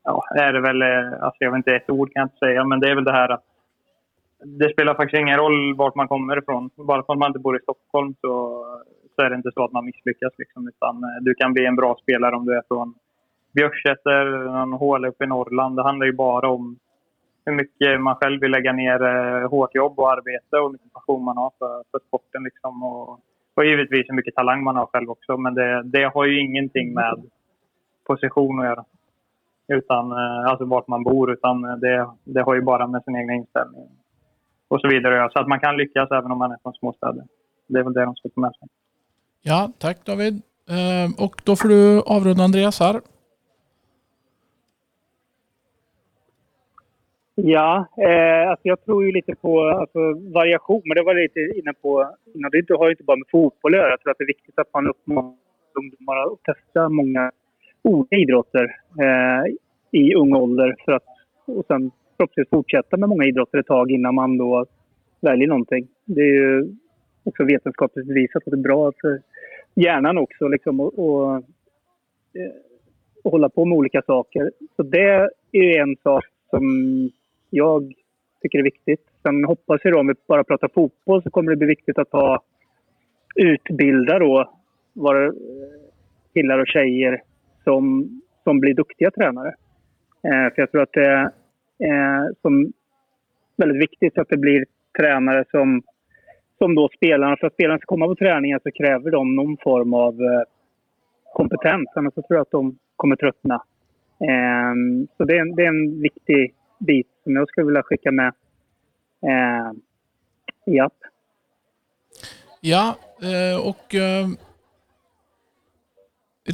[0.03, 2.63] ja, är det väl, eh, alltså jag vet inte, ett ord kan jag inte säga,
[2.63, 3.43] men det är väl det här att
[4.43, 6.69] det spelar faktiskt ingen roll vart man kommer ifrån.
[6.75, 8.65] Bara för att man inte bor i Stockholm så,
[9.15, 10.33] så är det inte så att man misslyckas.
[10.37, 12.93] Liksom, utan eh, du kan bli en bra spelare om du är från
[13.53, 15.75] Björksäter, någon håla uppe i Norrland.
[15.75, 16.77] Det handlar ju bara om
[17.45, 20.93] hur mycket man själv vill lägga ner eh, hårt jobb och arbete och hur mycket
[20.93, 22.43] passion man har för, för sporten.
[22.43, 23.19] Liksom, och,
[23.55, 25.37] och givetvis hur mycket talang man har själv också.
[25.37, 27.23] Men det, det har ju ingenting med
[28.07, 28.85] position att göra.
[29.67, 31.31] Utan, eh, alltså vart man bor.
[31.31, 33.89] Utan det, det har ju bara med sin egen inställning
[34.71, 35.29] och så vidare att göra.
[35.29, 37.23] Så att man kan lyckas även om man är från småstäder.
[37.67, 38.67] Det är väl det de ska ta med sig.
[39.43, 40.41] Ja, tack David.
[40.69, 43.01] Ehm, och då får du avrunda Andreas här.
[47.35, 50.81] Ja, eh, alltså jag tror ju lite på alltså, variation.
[50.85, 52.51] Men det var lite inne på innan.
[52.51, 53.89] Det har ju inte bara med fotboll att göra.
[53.89, 55.33] Jag tror att det är viktigt att man uppmanar
[55.79, 57.31] ungdomar att testa många
[57.83, 59.53] olika idrotter eh,
[59.91, 60.75] i ung ålder.
[60.85, 61.05] För att,
[61.45, 64.65] och sen förhoppningsvis fortsätta med många idrotter ett tag innan man då
[65.21, 65.87] väljer någonting.
[66.05, 66.75] Det är ju
[67.23, 69.21] också vetenskapligt bevisat att det är bra för
[69.75, 71.43] hjärnan också liksom, och, och,
[73.23, 74.51] och hålla på med olika saker.
[74.75, 76.63] Så det är en sak som
[77.49, 77.93] jag
[78.41, 79.01] tycker är viktigt.
[79.23, 82.11] Sen hoppas jag då, om vi bara pratar fotboll, så kommer det bli viktigt att
[82.11, 82.43] ha
[83.35, 84.53] utbilda då
[84.93, 85.31] var, eh,
[86.33, 87.21] killar och tjejer
[87.63, 88.09] som,
[88.43, 89.55] som blir duktiga tränare.
[90.23, 91.23] Eh, för jag tror att det är
[91.79, 92.73] eh, som
[93.57, 94.65] väldigt viktigt att det blir
[94.97, 95.81] tränare som,
[96.61, 99.93] som då spelarna, för att spelarna ska komma på träningen så kräver de någon form
[99.93, 100.43] av eh,
[101.33, 101.89] kompetens.
[101.95, 103.63] Annars så tror jag att de kommer tröttna.
[104.29, 108.11] Ehm, så det är, en, det är en viktig bit som jag skulle vilja skicka
[108.11, 108.33] med.
[109.27, 109.81] Ehm,
[110.65, 110.93] i app.
[112.59, 114.27] Ja, eh, och eh,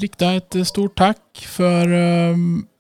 [0.01, 1.88] rikta ett stort tack för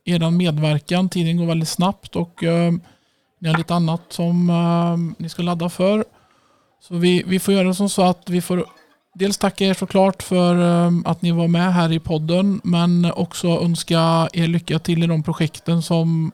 [0.05, 1.09] er medverkan.
[1.09, 2.43] Tiden går väldigt snabbt och
[3.39, 4.51] ni har lite annat som
[5.17, 6.03] ni ska ladda för.
[6.81, 8.65] Så vi, vi får göra som så att vi får
[9.13, 13.47] dels tacka er såklart för ehm, att ni var med här i podden men också
[13.47, 16.31] önska er lycka till i de projekten som,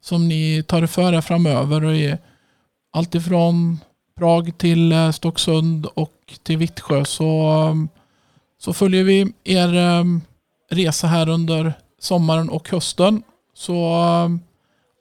[0.00, 1.84] som ni tar er för er framöver.
[1.84, 2.18] Och är
[2.92, 3.78] allt ifrån
[4.18, 7.88] Prag till eh, Stocksund och till Vittsjö så, ehm,
[8.58, 10.20] så följer vi er ehm,
[10.70, 13.22] resa här under sommaren och hösten.
[13.54, 13.74] Så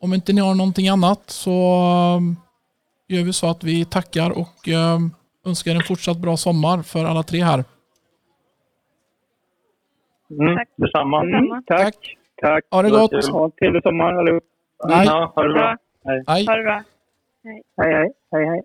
[0.02, 2.36] om inte ni har någonting annat så
[3.08, 5.12] gör vi så att vi tackar och ehm,
[5.46, 7.64] önskar en fortsatt bra sommar för alla tre här.
[10.30, 10.70] Mm, Tack.
[10.76, 11.24] Detsamma.
[11.24, 11.64] detsamma.
[11.68, 11.96] Tack.
[12.42, 12.66] Tack.
[12.72, 13.26] Ha det gott.
[13.32, 14.44] Ha trevlig sommar allihop.
[14.88, 15.08] Nej.
[15.08, 15.78] Ha det bra.
[16.06, 16.24] Hej.
[16.28, 16.46] Hej.
[16.46, 16.84] Ha det bra.
[17.44, 17.64] Hej.
[17.78, 18.12] Hej, hej.
[18.32, 18.62] hej, hej.